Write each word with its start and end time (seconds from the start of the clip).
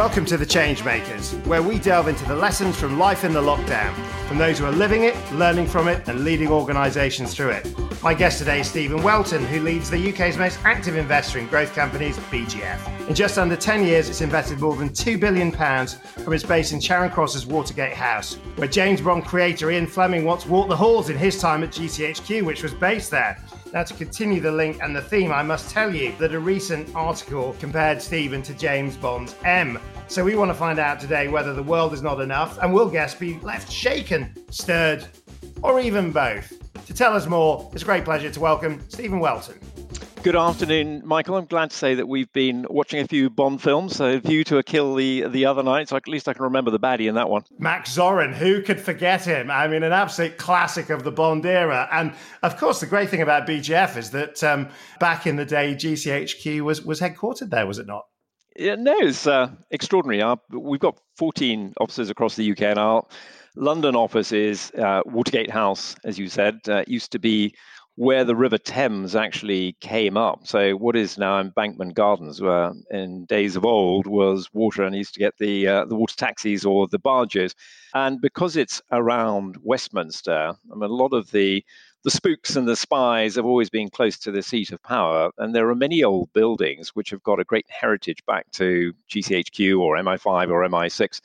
Welcome 0.00 0.24
to 0.26 0.38
The 0.38 0.46
Changemakers, 0.46 1.46
where 1.46 1.62
we 1.62 1.78
delve 1.78 2.08
into 2.08 2.24
the 2.24 2.34
lessons 2.34 2.74
from 2.74 2.98
life 2.98 3.22
in 3.22 3.34
the 3.34 3.42
lockdown, 3.42 3.92
from 4.26 4.38
those 4.38 4.58
who 4.58 4.64
are 4.64 4.72
living 4.72 5.04
it, 5.04 5.14
learning 5.32 5.66
from 5.66 5.88
it, 5.88 6.08
and 6.08 6.24
leading 6.24 6.48
organisations 6.48 7.34
through 7.34 7.50
it. 7.50 8.02
My 8.02 8.14
guest 8.14 8.38
today 8.38 8.60
is 8.60 8.66
Stephen 8.66 9.02
Welton, 9.02 9.44
who 9.44 9.60
leads 9.60 9.90
the 9.90 10.10
UK's 10.10 10.38
most 10.38 10.58
active 10.64 10.96
investor 10.96 11.38
in 11.38 11.48
growth 11.48 11.74
companies, 11.74 12.16
BGF. 12.16 13.08
In 13.08 13.14
just 13.14 13.36
under 13.36 13.56
10 13.56 13.84
years, 13.84 14.08
it's 14.08 14.22
invested 14.22 14.58
more 14.58 14.74
than 14.74 14.88
£2 14.88 15.20
billion 15.20 15.52
from 15.52 16.32
its 16.32 16.44
base 16.44 16.72
in 16.72 16.80
Charing 16.80 17.10
Cross's 17.10 17.44
Watergate 17.44 17.92
House, 17.92 18.36
where 18.56 18.68
James 18.68 19.02
Bond 19.02 19.26
creator 19.26 19.70
Ian 19.70 19.86
Fleming 19.86 20.24
once 20.24 20.46
walked 20.46 20.70
the 20.70 20.76
halls 20.76 21.10
in 21.10 21.18
his 21.18 21.38
time 21.38 21.62
at 21.62 21.72
GCHQ, 21.72 22.42
which 22.46 22.62
was 22.62 22.72
based 22.72 23.10
there. 23.10 23.36
Now, 23.72 23.84
to 23.84 23.94
continue 23.94 24.40
the 24.40 24.50
link 24.50 24.82
and 24.82 24.96
the 24.96 25.00
theme, 25.00 25.30
I 25.30 25.44
must 25.44 25.70
tell 25.70 25.94
you 25.94 26.12
that 26.18 26.34
a 26.34 26.40
recent 26.40 26.92
article 26.96 27.54
compared 27.60 28.02
Stephen 28.02 28.42
to 28.42 28.54
James 28.54 28.96
Bond's 28.96 29.36
M. 29.44 29.78
So 30.08 30.24
we 30.24 30.34
want 30.34 30.50
to 30.50 30.56
find 30.56 30.80
out 30.80 30.98
today 30.98 31.28
whether 31.28 31.54
the 31.54 31.62
world 31.62 31.92
is 31.92 32.02
not 32.02 32.20
enough, 32.20 32.58
and 32.58 32.74
will 32.74 32.88
guests 32.88 33.20
be 33.20 33.38
left 33.40 33.70
shaken, 33.70 34.34
stirred, 34.50 35.06
or 35.62 35.78
even 35.78 36.10
both? 36.10 36.52
To 36.86 36.92
tell 36.92 37.14
us 37.14 37.28
more, 37.28 37.70
it's 37.72 37.82
a 37.82 37.84
great 37.84 38.04
pleasure 38.04 38.28
to 38.28 38.40
welcome 38.40 38.82
Stephen 38.88 39.20
Welton. 39.20 39.60
Good 40.22 40.36
afternoon, 40.36 41.00
Michael. 41.06 41.36
I'm 41.36 41.46
glad 41.46 41.70
to 41.70 41.76
say 41.76 41.94
that 41.94 42.06
we've 42.06 42.30
been 42.34 42.66
watching 42.68 43.00
a 43.00 43.08
few 43.08 43.30
Bond 43.30 43.62
films. 43.62 43.96
So, 43.96 44.20
View 44.20 44.44
to 44.44 44.58
a 44.58 44.62
Kill 44.62 44.94
the 44.94 45.26
the 45.26 45.46
other 45.46 45.62
night. 45.62 45.88
So 45.88 45.96
at 45.96 46.06
least 46.06 46.28
I 46.28 46.34
can 46.34 46.42
remember 46.42 46.70
the 46.70 46.78
baddie 46.78 47.08
in 47.08 47.14
that 47.14 47.30
one. 47.30 47.44
Max 47.58 47.96
Zorin, 47.96 48.34
who 48.34 48.60
could 48.60 48.78
forget 48.78 49.24
him? 49.24 49.50
I 49.50 49.66
mean, 49.66 49.82
an 49.82 49.92
absolute 49.92 50.36
classic 50.36 50.90
of 50.90 51.04
the 51.04 51.10
Bond 51.10 51.46
era. 51.46 51.88
And 51.90 52.12
of 52.42 52.58
course, 52.58 52.80
the 52.80 52.86
great 52.86 53.08
thing 53.08 53.22
about 53.22 53.46
BGF 53.46 53.96
is 53.96 54.10
that 54.10 54.44
um, 54.44 54.68
back 54.98 55.26
in 55.26 55.36
the 55.36 55.46
day, 55.46 55.74
GCHQ 55.74 56.60
was 56.60 56.82
was 56.82 57.00
headquartered 57.00 57.48
there, 57.48 57.66
was 57.66 57.78
it 57.78 57.86
not? 57.86 58.04
Yeah, 58.56 58.74
no, 58.74 58.94
it's 58.98 59.26
uh, 59.26 59.50
extraordinary. 59.70 60.20
Our, 60.20 60.38
we've 60.50 60.80
got 60.80 60.98
14 61.16 61.72
offices 61.80 62.10
across 62.10 62.36
the 62.36 62.50
UK, 62.50 62.60
and 62.62 62.78
our 62.78 63.06
London 63.56 63.96
office 63.96 64.32
is 64.32 64.70
uh, 64.72 65.00
Watergate 65.06 65.50
House, 65.50 65.96
as 66.04 66.18
you 66.18 66.28
said. 66.28 66.58
Uh, 66.68 66.84
used 66.86 67.12
to 67.12 67.18
be 67.18 67.54
where 68.00 68.24
the 68.24 68.34
River 68.34 68.56
Thames 68.56 69.14
actually 69.14 69.76
came 69.80 70.16
up. 70.16 70.46
So 70.46 70.72
what 70.72 70.96
is 70.96 71.18
now 71.18 71.38
Embankment 71.38 71.92
Gardens, 71.92 72.40
where 72.40 72.72
in 72.90 73.26
days 73.26 73.56
of 73.56 73.66
old 73.66 74.06
was 74.06 74.48
water, 74.54 74.84
and 74.84 74.96
used 74.96 75.12
to 75.12 75.20
get 75.20 75.36
the 75.36 75.68
uh, 75.68 75.84
the 75.84 75.94
water 75.94 76.16
taxis 76.16 76.64
or 76.64 76.88
the 76.88 76.98
barges. 76.98 77.54
And 77.92 78.18
because 78.18 78.56
it's 78.56 78.80
around 78.90 79.58
Westminster, 79.62 80.54
I 80.72 80.74
mean, 80.74 80.90
a 80.90 80.94
lot 80.94 81.12
of 81.12 81.30
the 81.30 81.62
the 82.02 82.10
spooks 82.10 82.56
and 82.56 82.66
the 82.66 82.74
spies 82.74 83.34
have 83.34 83.44
always 83.44 83.68
been 83.68 83.90
close 83.90 84.16
to 84.20 84.30
the 84.30 84.42
seat 84.42 84.72
of 84.72 84.82
power, 84.82 85.30
and 85.36 85.54
there 85.54 85.68
are 85.68 85.74
many 85.74 86.02
old 86.02 86.32
buildings 86.32 86.96
which 86.96 87.10
have 87.10 87.22
got 87.22 87.38
a 87.38 87.44
great 87.44 87.66
heritage 87.68 88.24
back 88.26 88.50
to 88.52 88.94
GCHQ 89.10 89.78
or 89.78 89.98
MI5 89.98 90.48
or 90.48 90.66
MI6. 90.66 91.20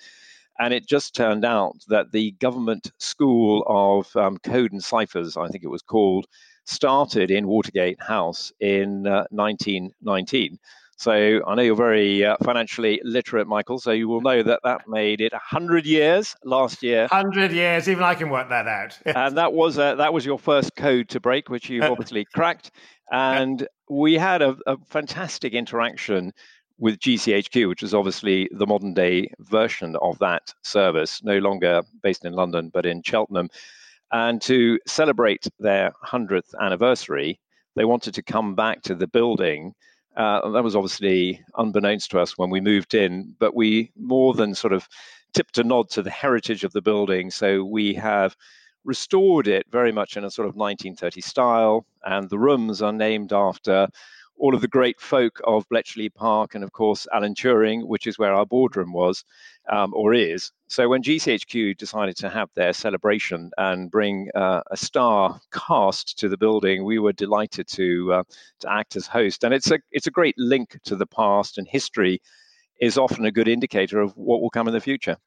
And 0.59 0.73
it 0.73 0.85
just 0.85 1.15
turned 1.15 1.45
out 1.45 1.75
that 1.87 2.11
the 2.11 2.31
government 2.31 2.91
school 2.97 3.63
of 3.67 4.13
um, 4.17 4.37
code 4.39 4.73
and 4.73 4.83
ciphers, 4.83 5.37
I 5.37 5.47
think 5.47 5.63
it 5.63 5.69
was 5.69 5.81
called, 5.81 6.27
started 6.65 7.31
in 7.31 7.47
Watergate 7.47 8.01
House 8.01 8.51
in 8.59 9.07
uh, 9.07 9.25
1919. 9.29 10.59
So 10.97 11.41
I 11.45 11.55
know 11.55 11.61
you're 11.61 11.75
very 11.75 12.23
uh, 12.23 12.37
financially 12.43 13.01
literate, 13.03 13.47
Michael. 13.47 13.79
So 13.79 13.91
you 13.91 14.07
will 14.07 14.21
know 14.21 14.41
that 14.43 14.61
that 14.63 14.87
made 14.87 15.19
it 15.19 15.33
100 15.33 15.85
years 15.85 16.35
last 16.45 16.81
year. 16.81 17.07
100 17.11 17.51
years, 17.51 17.89
even 17.89 18.03
I 18.03 18.15
can 18.15 18.29
work 18.29 18.49
that 18.49 18.67
out. 18.67 18.97
and 19.05 19.37
that 19.37 19.53
was 19.53 19.77
uh, 19.77 19.95
that 19.95 20.13
was 20.13 20.25
your 20.25 20.39
first 20.39 20.75
code 20.75 21.09
to 21.09 21.19
break, 21.19 21.49
which 21.49 21.69
you've 21.69 21.83
obviously 21.91 22.25
cracked. 22.25 22.71
And 23.11 23.67
we 23.89 24.13
had 24.13 24.41
a, 24.41 24.55
a 24.65 24.77
fantastic 24.85 25.53
interaction 25.53 26.33
with 26.77 26.99
GCHQ, 26.99 27.69
which 27.69 27.83
is 27.83 27.93
obviously 27.93 28.49
the 28.51 28.67
modern 28.67 28.93
day 28.93 29.29
version 29.39 29.95
of 30.01 30.17
that 30.19 30.53
service, 30.63 31.21
no 31.23 31.37
longer 31.37 31.83
based 32.03 32.25
in 32.25 32.33
London 32.33 32.69
but 32.73 32.85
in 32.85 33.01
Cheltenham. 33.03 33.49
And 34.11 34.41
to 34.43 34.79
celebrate 34.85 35.47
their 35.59 35.91
100th 36.05 36.53
anniversary, 36.61 37.39
they 37.75 37.85
wanted 37.85 38.13
to 38.13 38.23
come 38.23 38.55
back 38.55 38.81
to 38.83 38.95
the 38.95 39.07
building. 39.07 39.73
Uh, 40.15 40.49
that 40.51 40.63
was 40.63 40.75
obviously 40.75 41.41
unbeknownst 41.57 42.11
to 42.11 42.19
us 42.19 42.37
when 42.37 42.49
we 42.49 42.61
moved 42.61 42.93
in, 42.93 43.35
but 43.39 43.55
we 43.55 43.91
more 43.97 44.33
than 44.33 44.55
sort 44.55 44.73
of 44.73 44.87
tipped 45.33 45.57
a 45.57 45.63
nod 45.63 45.89
to 45.89 46.01
the 46.01 46.09
heritage 46.09 46.63
of 46.63 46.71
the 46.71 46.81
building. 46.81 47.29
So 47.29 47.65
we 47.65 47.93
have 47.95 48.35
restored 48.85 49.47
it 49.47 49.65
very 49.71 49.91
much 49.91 50.15
in 50.15 50.23
a 50.23 50.31
sort 50.31 50.47
of 50.47 50.55
1930 50.55 51.19
style, 51.21 51.85
and 52.05 52.29
the 52.29 52.39
rooms 52.39 52.81
are 52.81 52.93
named 52.93 53.33
after 53.33 53.87
all 54.37 54.53
of 54.53 54.61
the 54.61 54.67
great 54.67 54.99
folk 54.99 55.39
of 55.45 55.67
Bletchley 55.69 56.09
Park 56.09 56.55
and, 56.55 56.63
of 56.63 56.71
course, 56.71 57.07
Alan 57.13 57.33
Turing, 57.33 57.87
which 57.87 58.05
is 58.05 58.19
where 58.19 58.33
our 58.33 58.45
boardroom 58.45 58.93
was 58.93 59.23
um, 59.71 59.93
or 59.93 60.13
is. 60.13 60.51
So 60.67 60.89
when 60.89 61.03
GCHQ 61.03 61.77
decided 61.77 62.15
to 62.17 62.29
have 62.29 62.49
their 62.55 62.73
celebration 62.73 63.51
and 63.57 63.91
bring 63.91 64.29
uh, 64.35 64.61
a 64.71 64.77
star 64.77 65.39
cast 65.51 66.17
to 66.19 66.29
the 66.29 66.37
building, 66.37 66.83
we 66.83 66.99
were 66.99 67.13
delighted 67.13 67.67
to 67.69 68.13
uh, 68.13 68.23
to 68.59 68.71
act 68.71 68.95
as 68.95 69.07
host. 69.07 69.43
And 69.43 69.53
it's 69.53 69.71
a 69.71 69.79
it's 69.91 70.07
a 70.07 70.11
great 70.11 70.35
link 70.37 70.79
to 70.85 70.95
the 70.95 71.07
past 71.07 71.57
and 71.57 71.67
history 71.67 72.21
is 72.81 72.97
often 72.97 73.25
a 73.25 73.31
good 73.31 73.47
indicator 73.47 74.01
of 74.01 74.15
what 74.17 74.41
will 74.41 74.49
come 74.49 74.67
in 74.67 74.73
the 74.73 74.81
future. 74.81 75.17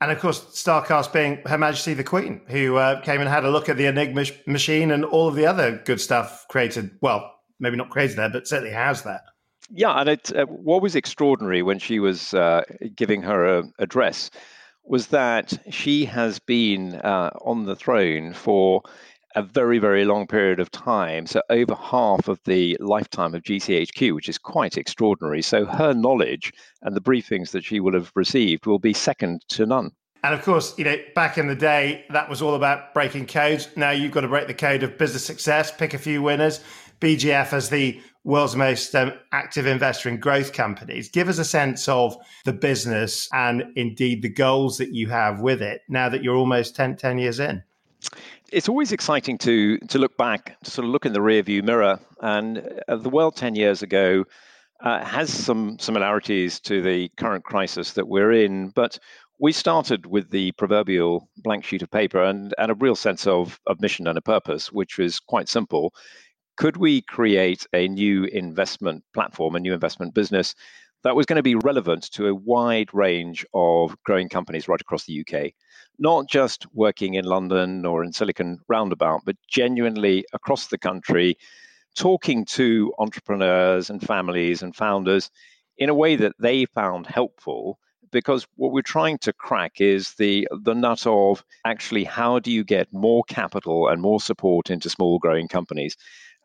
And 0.00 0.12
of 0.12 0.20
course, 0.20 0.40
Starcast 0.40 1.12
being 1.12 1.42
Her 1.46 1.58
Majesty 1.58 1.94
the 1.94 2.04
Queen, 2.04 2.40
who 2.48 2.76
uh, 2.76 3.00
came 3.00 3.20
and 3.20 3.28
had 3.28 3.44
a 3.44 3.50
look 3.50 3.68
at 3.68 3.76
the 3.76 3.86
Enigma 3.86 4.24
machine 4.46 4.92
and 4.92 5.04
all 5.04 5.28
of 5.28 5.34
the 5.34 5.46
other 5.46 5.82
good 5.84 6.00
stuff 6.00 6.46
created. 6.48 6.90
Well, 7.00 7.34
maybe 7.58 7.76
not 7.76 7.90
created 7.90 8.16
there, 8.16 8.28
but 8.28 8.46
certainly 8.46 8.72
has 8.72 9.02
there. 9.02 9.22
Yeah, 9.70 9.92
and 9.92 10.08
it, 10.08 10.34
uh, 10.34 10.46
what 10.46 10.82
was 10.82 10.96
extraordinary 10.96 11.62
when 11.62 11.78
she 11.78 11.98
was 11.98 12.32
uh, 12.34 12.62
giving 12.96 13.22
her 13.22 13.62
address 13.78 14.30
was 14.84 15.08
that 15.08 15.52
she 15.70 16.06
has 16.06 16.38
been 16.38 16.94
uh, 16.96 17.30
on 17.44 17.66
the 17.66 17.76
throne 17.76 18.32
for 18.32 18.82
a 19.34 19.42
very, 19.42 19.78
very 19.78 20.04
long 20.04 20.26
period 20.26 20.58
of 20.58 20.70
time. 20.70 21.26
So, 21.26 21.42
over 21.50 21.74
half 21.74 22.28
of 22.28 22.40
the 22.44 22.76
lifetime 22.80 23.34
of 23.34 23.42
GCHQ, 23.42 24.14
which 24.14 24.28
is 24.28 24.38
quite 24.38 24.76
extraordinary. 24.76 25.42
So, 25.42 25.66
her 25.66 25.92
knowledge 25.92 26.52
and 26.82 26.96
the 26.96 27.00
briefings 27.00 27.50
that 27.50 27.64
she 27.64 27.80
will 27.80 27.92
have 27.92 28.10
received 28.14 28.66
will 28.66 28.78
be 28.78 28.94
second 28.94 29.44
to 29.48 29.66
none. 29.66 29.92
And 30.24 30.34
of 30.34 30.42
course, 30.42 30.76
you 30.76 30.84
know, 30.84 30.96
back 31.14 31.38
in 31.38 31.46
the 31.46 31.54
day, 31.54 32.04
that 32.10 32.28
was 32.28 32.42
all 32.42 32.56
about 32.56 32.92
breaking 32.92 33.26
codes. 33.26 33.68
Now 33.76 33.90
you've 33.90 34.10
got 34.10 34.22
to 34.22 34.28
break 34.28 34.48
the 34.48 34.54
code 34.54 34.82
of 34.82 34.98
business 34.98 35.24
success, 35.24 35.70
pick 35.70 35.94
a 35.94 35.98
few 35.98 36.22
winners. 36.22 36.60
BGF 37.00 37.52
as 37.52 37.70
the 37.70 38.00
world's 38.24 38.56
most 38.56 38.94
um, 38.94 39.12
active 39.32 39.66
investor 39.66 40.08
in 40.08 40.18
growth 40.18 40.52
companies. 40.52 41.08
Give 41.08 41.28
us 41.28 41.38
a 41.38 41.44
sense 41.44 41.88
of 41.88 42.16
the 42.44 42.52
business 42.52 43.28
and 43.32 43.64
indeed 43.76 44.22
the 44.22 44.28
goals 44.28 44.78
that 44.78 44.92
you 44.92 45.08
have 45.08 45.40
with 45.40 45.62
it 45.62 45.82
now 45.88 46.08
that 46.08 46.22
you're 46.22 46.36
almost 46.36 46.76
10, 46.76 46.96
10 46.96 47.18
years 47.18 47.40
in. 47.40 47.62
It's 48.50 48.68
always 48.68 48.92
exciting 48.92 49.38
to 49.38 49.78
to 49.78 49.98
look 49.98 50.16
back, 50.16 50.56
to 50.62 50.70
sort 50.70 50.86
of 50.86 50.92
look 50.92 51.04
in 51.04 51.12
the 51.12 51.20
rearview 51.20 51.62
mirror. 51.62 51.98
And 52.20 52.80
uh, 52.88 52.96
the 52.96 53.10
world 53.10 53.36
10 53.36 53.54
years 53.54 53.82
ago 53.82 54.24
uh, 54.80 55.04
has 55.04 55.32
some 55.32 55.78
similarities 55.78 56.60
to 56.60 56.80
the 56.80 57.08
current 57.16 57.44
crisis 57.44 57.92
that 57.94 58.08
we're 58.08 58.32
in, 58.32 58.70
but 58.70 58.98
we 59.40 59.52
started 59.52 60.06
with 60.06 60.30
the 60.30 60.52
proverbial 60.52 61.28
blank 61.38 61.64
sheet 61.64 61.82
of 61.82 61.90
paper 61.90 62.22
and, 62.22 62.54
and 62.58 62.70
a 62.70 62.74
real 62.74 62.96
sense 62.96 63.26
of, 63.26 63.60
of 63.66 63.80
mission 63.80 64.06
and 64.08 64.18
a 64.18 64.22
purpose, 64.22 64.72
which 64.72 64.98
was 64.98 65.20
quite 65.20 65.48
simple 65.48 65.92
could 66.58 66.76
we 66.76 67.00
create 67.02 67.64
a 67.72 67.86
new 67.86 68.24
investment 68.24 69.04
platform, 69.14 69.54
a 69.54 69.60
new 69.60 69.72
investment 69.72 70.12
business 70.12 70.56
that 71.04 71.14
was 71.14 71.24
going 71.24 71.36
to 71.36 71.42
be 71.42 71.54
relevant 71.54 72.10
to 72.10 72.26
a 72.26 72.34
wide 72.34 72.92
range 72.92 73.46
of 73.54 73.96
growing 74.02 74.28
companies 74.28 74.66
right 74.66 74.80
across 74.80 75.04
the 75.04 75.20
UK? 75.20 75.52
Not 76.00 76.28
just 76.28 76.66
working 76.74 77.14
in 77.14 77.24
London 77.24 77.86
or 77.86 78.02
in 78.02 78.12
Silicon 78.12 78.58
Roundabout, 78.68 79.20
but 79.24 79.36
genuinely 79.48 80.24
across 80.32 80.66
the 80.66 80.78
country, 80.78 81.38
talking 81.94 82.44
to 82.46 82.92
entrepreneurs 82.98 83.88
and 83.88 84.02
families 84.02 84.60
and 84.60 84.74
founders 84.74 85.30
in 85.76 85.88
a 85.88 85.94
way 85.94 86.16
that 86.16 86.34
they 86.40 86.64
found 86.64 87.06
helpful 87.06 87.78
because 88.10 88.46
what 88.56 88.72
we're 88.72 88.82
trying 88.82 89.18
to 89.18 89.32
crack 89.32 89.80
is 89.80 90.14
the 90.14 90.48
the 90.62 90.74
nut 90.74 91.06
of 91.06 91.44
actually 91.64 92.04
how 92.04 92.38
do 92.38 92.50
you 92.50 92.64
get 92.64 92.92
more 92.92 93.22
capital 93.24 93.88
and 93.88 94.00
more 94.00 94.20
support 94.20 94.70
into 94.70 94.88
small 94.88 95.18
growing 95.18 95.46
companies 95.46 95.96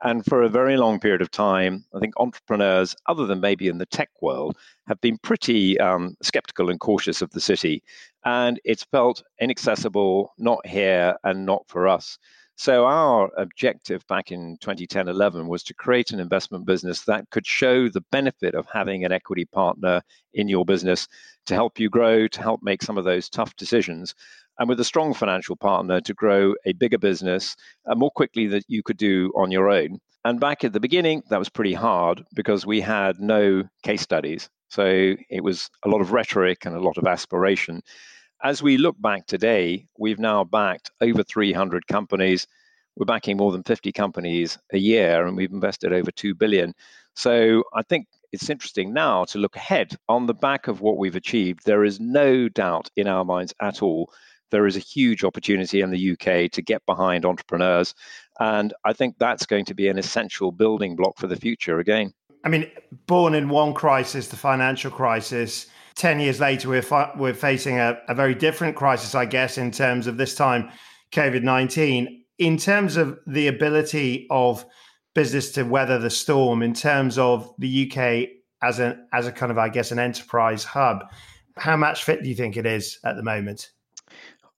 and 0.04 0.24
for 0.26 0.44
a 0.44 0.50
very 0.50 0.76
long 0.76 1.00
period 1.00 1.22
of 1.22 1.32
time, 1.32 1.86
I 1.96 2.00
think 2.00 2.14
entrepreneurs, 2.18 2.96
other 3.08 3.26
than 3.26 3.40
maybe 3.40 3.70
in 3.70 3.78
the 3.78 3.86
tech 3.86 4.10
world, 4.22 4.58
have 4.88 5.00
been 5.00 5.18
pretty 5.18 5.80
um, 5.80 6.16
skeptical 6.22 6.70
and 6.70 6.80
cautious 6.80 7.22
of 7.22 7.32
the 7.32 7.40
city. 7.40 7.82
And 8.26 8.60
it's 8.66 8.84
felt 8.84 9.24
inaccessible, 9.40 10.34
not 10.38 10.66
here, 10.68 11.16
and 11.24 11.46
not 11.46 11.64
for 11.68 11.88
us. 11.88 12.18
So, 12.56 12.86
our 12.86 13.32
objective 13.38 14.06
back 14.08 14.32
in 14.32 14.58
2010 14.62 15.08
11 15.08 15.48
was 15.48 15.64
to 15.64 15.74
create 15.74 16.12
an 16.12 16.20
investment 16.20 16.66
business 16.68 17.04
that 17.06 17.28
could 17.32 17.48
show 17.48 17.90
the 17.90 18.04
benefit 18.12 18.54
of 18.54 18.68
having 18.72 19.04
an 19.04 19.12
equity 19.12 19.46
partner 19.46 20.02
in 20.36 20.48
your 20.48 20.64
business 20.64 21.08
to 21.48 21.56
help 21.56 21.80
you 21.80 21.90
grow, 21.90 22.28
to 22.28 22.42
help 22.42 22.62
make 22.62 22.84
some 22.84 22.98
of 22.98 23.06
those 23.06 23.28
tough 23.28 23.56
decisions, 23.56 24.14
and 24.60 24.70
with 24.70 24.80
a 24.80 24.86
strong 24.86 25.14
financial 25.14 25.56
partner 25.56 26.02
to 26.02 26.14
grow 26.14 26.54
a 26.66 26.74
bigger 26.74 26.98
business 26.98 27.56
uh, 27.86 27.96
more 27.96 28.12
quickly 28.12 28.48
than 28.48 28.62
you 28.68 28.84
could 28.84 28.98
do 28.98 29.32
on 29.36 29.52
your 29.52 29.70
own. 29.70 30.00
And 30.26 30.40
back 30.40 30.64
at 30.64 30.72
the 30.72 30.80
beginning, 30.80 31.24
that 31.30 31.40
was 31.40 31.50
pretty 31.50 31.74
hard 31.74 32.24
because 32.34 32.66
we 32.66 32.80
had 32.80 33.20
no 33.20 33.64
case 33.84 34.02
studies. 34.02 34.50
So 34.70 35.16
it 35.30 35.44
was 35.44 35.70
a 35.84 35.90
lot 35.90 36.02
of 36.02 36.14
rhetoric 36.14 36.66
and 36.66 36.76
a 36.76 36.80
lot 36.80 36.98
of 36.98 37.06
aspiration. 37.06 37.82
As 38.42 38.64
we 38.64 38.78
look 38.78 39.00
back 39.02 39.28
today, 39.28 39.86
we've 39.98 40.20
now 40.20 40.44
backed 40.44 40.92
over 41.02 41.24
300 41.24 41.88
companies. 41.88 42.48
We're 42.96 43.06
backing 43.06 43.38
more 43.38 43.52
than 43.52 43.64
50 43.64 43.92
companies 43.92 44.58
a 44.72 44.78
year, 44.78 45.26
and 45.26 45.36
we've 45.36 45.52
invested 45.52 45.94
over 45.94 46.12
2 46.12 46.36
billion. 46.36 46.74
So 47.16 47.64
I 47.74 47.84
think 47.84 48.08
it's 48.32 48.50
interesting 48.50 48.94
now 48.94 49.26
to 49.26 49.38
look 49.38 49.56
ahead 49.56 49.96
on 50.10 50.26
the 50.26 50.34
back 50.34 50.68
of 50.68 50.82
what 50.82 50.98
we've 50.98 51.16
achieved. 51.16 51.66
There 51.66 51.84
is 51.84 52.00
no 52.00 52.50
doubt 52.50 52.90
in 52.96 53.08
our 53.08 53.24
minds 53.24 53.54
at 53.62 53.84
all. 53.84 54.12
There 54.52 54.68
is 54.68 54.76
a 54.76 54.80
huge 54.80 55.24
opportunity 55.24 55.82
in 55.82 55.92
the 55.92 56.12
UK 56.12 56.52
to 56.52 56.62
get 56.62 56.86
behind 56.86 57.26
entrepreneurs. 57.26 57.94
And 58.40 58.74
I 58.86 58.94
think 58.94 59.18
that's 59.18 59.46
going 59.46 59.66
to 59.66 59.74
be 59.74 59.88
an 59.88 59.98
essential 59.98 60.52
building 60.52 60.96
block 60.96 61.18
for 61.18 61.28
the 61.28 61.36
future 61.36 61.80
again. 61.80 62.14
I 62.44 62.50
mean, 62.50 62.70
born 63.08 63.36
in 63.36 63.50
one 63.50 63.74
crisis, 63.74 64.28
the 64.28 64.36
financial 64.36 64.92
crisis, 64.92 65.68
10 65.96 66.20
years 66.20 66.40
later, 66.40 66.70
we're, 66.70 67.12
we're 67.18 67.34
facing 67.34 67.80
a, 67.80 67.98
a 68.08 68.16
very 68.16 68.36
different 68.36 68.76
crisis, 68.76 69.16
I 69.16 69.26
guess, 69.26 69.58
in 69.58 69.72
terms 69.72 70.08
of 70.08 70.18
this 70.18 70.36
time 70.36 70.70
COVID 71.12 71.44
19. 71.44 72.24
In 72.40 72.58
terms 72.58 72.98
of 72.98 73.20
the 73.28 73.48
ability 73.48 74.28
of 74.30 74.66
business 75.14 75.52
to 75.54 75.64
weather 75.64 76.00
the 76.00 76.10
storm, 76.10 76.64
in 76.64 76.74
terms 76.74 77.18
of 77.18 77.54
the 77.60 77.92
UK 77.92 78.30
as 78.62 78.80
a, 78.80 78.98
as 79.14 79.28
a 79.28 79.32
kind 79.32 79.52
of, 79.52 79.58
I 79.58 79.70
guess, 79.70 79.92
an 79.92 80.00
enterprise 80.00 80.64
hub, 80.64 81.04
how 81.58 81.78
match 81.78 82.04
fit 82.04 82.24
do 82.24 82.30
you 82.30 82.36
think 82.36 82.58
it 82.58 82.66
is 82.66 82.98
at 83.06 83.16
the 83.16 83.24
moment? 83.24 83.70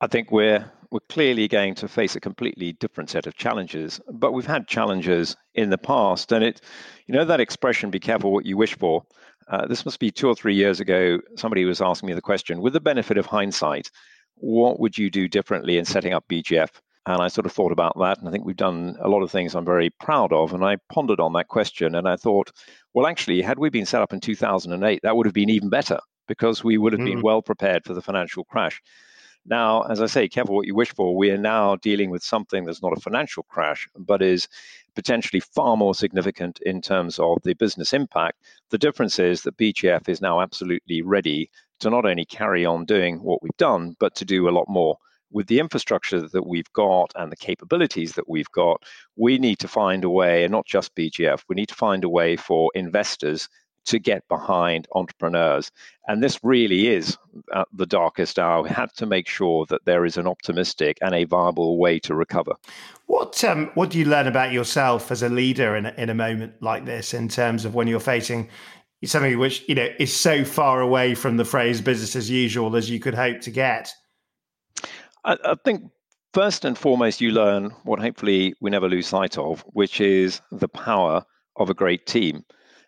I 0.02 0.08
think 0.08 0.32
we're 0.32 0.72
we're 0.92 1.00
clearly 1.10 1.48
going 1.48 1.76
to 1.76 1.88
face 1.88 2.16
a 2.16 2.20
completely 2.20 2.74
different 2.74 3.10
set 3.10 3.28
of 3.28 3.36
challenges. 3.36 4.00
But 4.12 4.34
we've 4.34 4.46
had 4.46 4.68
challenges 4.68 5.36
in 5.54 5.70
the 5.70 5.78
past, 5.78 6.32
and 6.32 6.44
it, 6.44 6.62
you 7.08 7.14
know, 7.14 7.26
that 7.26 7.40
expression 7.40 7.90
"be 7.92 8.00
careful 8.00 8.32
what 8.32 8.46
you 8.46 8.58
wish 8.58 8.78
for." 8.78 9.04
Uh, 9.48 9.68
this 9.68 9.86
must 9.86 10.00
be 10.00 10.12
two 10.12 10.28
or 10.28 10.36
three 10.36 10.56
years 10.56 10.80
ago. 10.80 11.20
Somebody 11.36 11.66
was 11.66 11.82
asking 11.82 12.08
me 12.08 12.14
the 12.14 12.22
question, 12.22 12.62
with 12.62 12.74
the 12.74 12.80
benefit 12.80 13.18
of 13.18 13.26
hindsight, 13.26 13.92
what 14.36 14.80
would 14.80 14.98
you 14.98 15.10
do 15.10 15.28
differently 15.28 15.78
in 15.78 15.86
setting 15.86 16.14
up 16.14 16.26
BGF? 16.28 16.70
And 17.08 17.22
I 17.22 17.28
sort 17.28 17.46
of 17.46 17.52
thought 17.52 17.72
about 17.72 17.98
that, 18.00 18.18
and 18.18 18.28
I 18.28 18.32
think 18.32 18.46
we've 18.46 18.56
done 18.56 18.98
a 19.00 19.10
lot 19.10 19.22
of 19.22 19.30
things 19.30 19.54
I'm 19.54 19.66
very 19.66 19.92
proud 20.00 20.34
of. 20.34 20.54
And 20.54 20.66
I 20.66 20.78
pondered 20.92 21.20
on 21.20 21.34
that 21.34 21.48
question, 21.48 21.94
and 21.94 22.08
I 22.08 22.16
thought, 22.16 22.52
well, 22.94 23.06
actually, 23.06 23.42
had 23.44 23.60
we 23.60 23.70
been 23.70 23.86
set 23.86 24.02
up 24.02 24.12
in 24.12 24.20
2008, 24.20 25.02
that 25.04 25.16
would 25.16 25.28
have 25.28 25.34
been 25.34 25.52
even 25.52 25.70
better 25.70 26.00
because 26.28 26.64
we 26.64 26.80
would 26.80 26.94
have 26.94 27.02
mm. 27.02 27.06
been 27.06 27.22
well 27.22 27.44
prepared 27.44 27.86
for 27.86 27.94
the 27.94 28.02
financial 28.02 28.44
crash. 28.46 28.82
Now, 29.48 29.84
as 29.84 30.02
I 30.02 30.08
say, 30.08 30.28
careful 30.28 30.56
what 30.56 30.66
you 30.66 30.74
wish 30.74 30.94
for. 30.94 31.16
We 31.16 31.30
are 31.30 31.38
now 31.38 31.76
dealing 31.76 32.10
with 32.10 32.24
something 32.24 32.66
that's 32.66 32.82
not 32.82 32.98
a 32.98 33.02
financial 33.02 33.44
crash, 33.44 33.88
but 33.96 34.24
is 34.24 34.48
potentially 34.96 35.40
far 35.40 35.78
more 35.78 35.94
significant 35.94 36.60
in 36.66 36.82
terms 36.82 37.20
of 37.20 37.38
the 37.44 37.54
business 37.54 37.94
impact. 37.94 38.40
The 38.72 38.80
difference 38.80 39.20
is 39.20 39.44
that 39.44 39.58
BGF 39.58 40.10
is 40.10 40.20
now 40.20 40.42
absolutely 40.42 41.04
ready 41.04 41.52
to 41.82 41.92
not 41.92 42.06
only 42.06 42.26
carry 42.26 42.66
on 42.66 42.86
doing 42.86 43.22
what 43.22 43.44
we've 43.44 43.58
done, 43.58 43.96
but 44.00 44.16
to 44.16 44.26
do 44.26 44.50
a 44.50 44.52
lot 44.52 44.68
more. 44.68 44.98
With 45.32 45.48
the 45.48 45.60
infrastructure 45.60 46.28
that 46.28 46.48
we've 46.48 46.72
got 46.74 47.12
and 47.16 47.32
the 47.32 47.36
capabilities 47.36 48.14
that 48.14 48.30
we've 48.30 48.52
got, 48.52 48.82
we 49.16 49.38
need 49.38 49.60
to 49.60 49.68
find 49.68 50.04
a 50.06 50.10
way, 50.10 50.44
and 50.44 50.52
not 50.52 50.66
just 50.66 50.96
BGF, 50.96 51.44
we 51.48 51.56
need 51.56 51.70
to 51.70 51.76
find 51.76 52.04
a 52.04 52.10
way 52.10 52.36
for 52.36 52.72
investors 52.74 53.48
to 53.86 54.00
get 54.00 54.28
behind 54.28 54.88
entrepreneurs. 54.94 55.72
And 56.08 56.22
this 56.22 56.40
really 56.44 56.88
is 56.88 57.18
uh, 57.54 57.66
the 57.74 57.86
darkest 57.86 58.38
hour. 58.40 58.64
We 58.64 58.70
have 58.70 58.94
to 58.94 59.06
make 59.06 59.28
sure 59.28 59.66
that 59.68 59.86
there 59.86 60.06
is 60.06 60.18
an 60.18 60.28
optimistic 60.28 60.98
and 61.02 61.16
a 61.16 61.26
viable 61.26 61.78
way 61.78 62.00
to 62.00 62.16
recover. 62.16 62.54
What 63.08 63.44
um, 63.44 63.72
what 63.76 63.90
do 63.92 64.00
you 64.00 64.06
learn 64.06 64.28
about 64.28 64.52
yourself 64.52 65.12
as 65.12 65.24
a 65.24 65.30
leader 65.30 65.76
in 65.76 65.86
a, 65.86 65.94
in 65.98 66.10
a 66.10 66.16
moment 66.16 66.54
like 66.62 66.86
this, 66.86 67.14
in 67.14 67.28
terms 67.28 67.66
of 67.66 67.76
when 67.76 67.88
you're 67.88 68.00
facing 68.00 68.50
something 69.04 69.38
which 69.38 69.64
you 69.68 69.76
know 69.76 69.88
is 70.00 70.16
so 70.16 70.44
far 70.44 70.82
away 70.82 71.14
from 71.16 71.38
the 71.38 71.46
phrase 71.46 71.82
"business 71.82 72.16
as 72.16 72.30
usual" 72.30 72.76
as 72.76 72.90
you 72.90 73.00
could 73.00 73.14
hope 73.14 73.42
to 73.42 73.52
get? 73.52 73.94
I, 75.24 75.38
I 75.44 75.56
think 75.64 75.84
first 76.34 76.66
and 76.66 76.78
foremost, 76.78 77.22
you 77.22 77.32
learn 77.32 77.72
what 77.84 78.00
hopefully 78.00 78.56
we 78.62 78.70
never 78.72 78.90
lose 78.90 79.08
sight 79.08 79.38
of, 79.38 79.62
which 79.68 80.02
is 80.02 80.42
the 80.52 80.68
power 80.68 81.24
of 81.58 81.70
a 81.70 81.74
great 81.74 82.06
team 82.06 82.44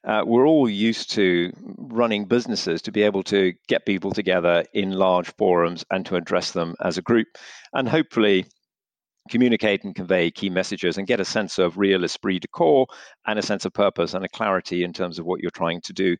uh, 0.06 0.24
we're 0.26 0.48
all 0.48 0.70
used 0.70 1.12
to 1.12 1.52
running 1.78 2.26
businesses 2.26 2.82
to 2.84 2.92
be 2.92 3.04
able 3.04 3.24
to 3.24 3.54
get 3.68 3.86
people 3.86 4.12
together 4.12 4.64
in 4.74 4.92
large 4.92 5.28
forums 5.38 5.84
and 5.92 6.06
to 6.06 6.16
address 6.16 6.52
them 6.52 6.76
as 6.82 6.98
a 6.98 7.02
group 7.02 7.28
and 7.74 7.90
hopefully 7.90 8.46
communicate 9.30 9.84
and 9.84 9.96
convey 9.96 10.32
key 10.32 10.50
messages 10.50 10.98
and 10.98 11.08
get 11.08 11.20
a 11.20 11.26
sense 11.26 11.58
of 11.58 11.78
real 11.78 12.04
esprit 12.04 12.40
de 12.40 12.48
corps 12.48 12.88
and 13.26 13.38
a 13.38 13.42
sense 13.42 13.66
of 13.66 13.74
purpose 13.74 14.14
and 14.14 14.24
a 14.24 14.30
clarity 14.30 14.84
in 14.84 14.94
terms 14.94 15.20
of 15.20 15.26
what 15.26 15.42
you're 15.42 15.52
trying 15.52 15.82
to 15.82 15.94
do. 15.94 16.16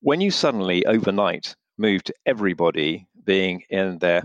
When 0.00 0.20
you 0.20 0.30
suddenly 0.30 0.84
overnight 0.86 1.54
move 1.78 2.02
to 2.04 2.14
everybody 2.26 3.06
being 3.24 3.62
in 3.70 3.98
their 3.98 4.22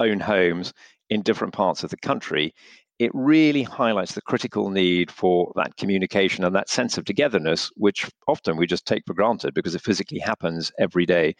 own 0.00 0.20
homes 0.20 0.72
in 1.10 1.22
different 1.22 1.54
parts 1.54 1.84
of 1.84 1.90
the 1.90 1.96
country, 1.96 2.54
it 2.98 3.10
really 3.14 3.62
highlights 3.62 4.14
the 4.14 4.22
critical 4.22 4.70
need 4.70 5.10
for 5.10 5.52
that 5.56 5.76
communication 5.76 6.44
and 6.44 6.54
that 6.54 6.68
sense 6.68 6.98
of 6.98 7.04
togetherness, 7.04 7.70
which 7.76 8.10
often 8.26 8.56
we 8.56 8.66
just 8.66 8.86
take 8.86 9.04
for 9.06 9.14
granted 9.14 9.54
because 9.54 9.74
it 9.74 9.82
physically 9.82 10.18
happens 10.18 10.72
every 10.78 11.06
day. 11.06 11.36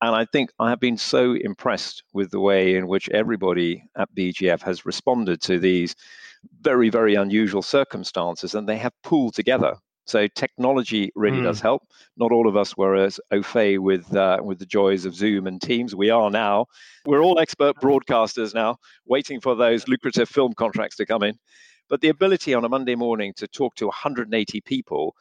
And 0.00 0.14
I 0.14 0.24
think 0.24 0.50
I 0.58 0.70
have 0.70 0.80
been 0.80 0.96
so 0.96 1.34
impressed 1.34 2.02
with 2.12 2.30
the 2.30 2.40
way 2.40 2.76
in 2.76 2.88
which 2.88 3.08
everybody 3.10 3.84
at 3.96 4.14
BGF 4.14 4.62
has 4.62 4.86
responded 4.86 5.40
to 5.42 5.58
these 5.58 5.94
very, 6.60 6.88
very 6.88 7.14
unusual 7.14 7.62
circumstances, 7.62 8.54
and 8.54 8.68
they 8.68 8.78
have 8.78 8.92
pulled 9.02 9.34
together 9.34 9.76
so 10.06 10.26
technology 10.26 11.10
really 11.14 11.38
mm. 11.38 11.44
does 11.44 11.60
help. 11.60 11.82
Not 12.16 12.32
all 12.32 12.48
of 12.48 12.56
us 12.56 12.76
were 12.76 12.96
as 12.96 13.20
au 13.30 13.42
fait 13.42 13.78
with 13.78 14.14
uh, 14.14 14.40
with 14.42 14.58
the 14.58 14.66
joys 14.66 15.04
of 15.04 15.14
Zoom 15.14 15.46
and 15.46 15.60
Teams. 15.60 15.94
We 15.94 16.10
are 16.10 16.30
now. 16.30 16.66
We're 17.06 17.22
all 17.22 17.38
expert 17.38 17.76
broadcasters 17.76 18.54
now, 18.54 18.76
waiting 19.06 19.40
for 19.40 19.54
those 19.54 19.88
lucrative 19.88 20.28
film 20.28 20.54
contracts 20.54 20.96
to 20.96 21.06
come 21.06 21.22
in. 21.22 21.38
But 21.88 22.00
the 22.00 22.08
ability 22.08 22.54
on 22.54 22.64
a 22.64 22.68
Monday 22.68 22.94
morning 22.94 23.32
to 23.36 23.46
talk 23.46 23.74
to 23.76 23.86
180 23.86 24.60
people 24.62 25.14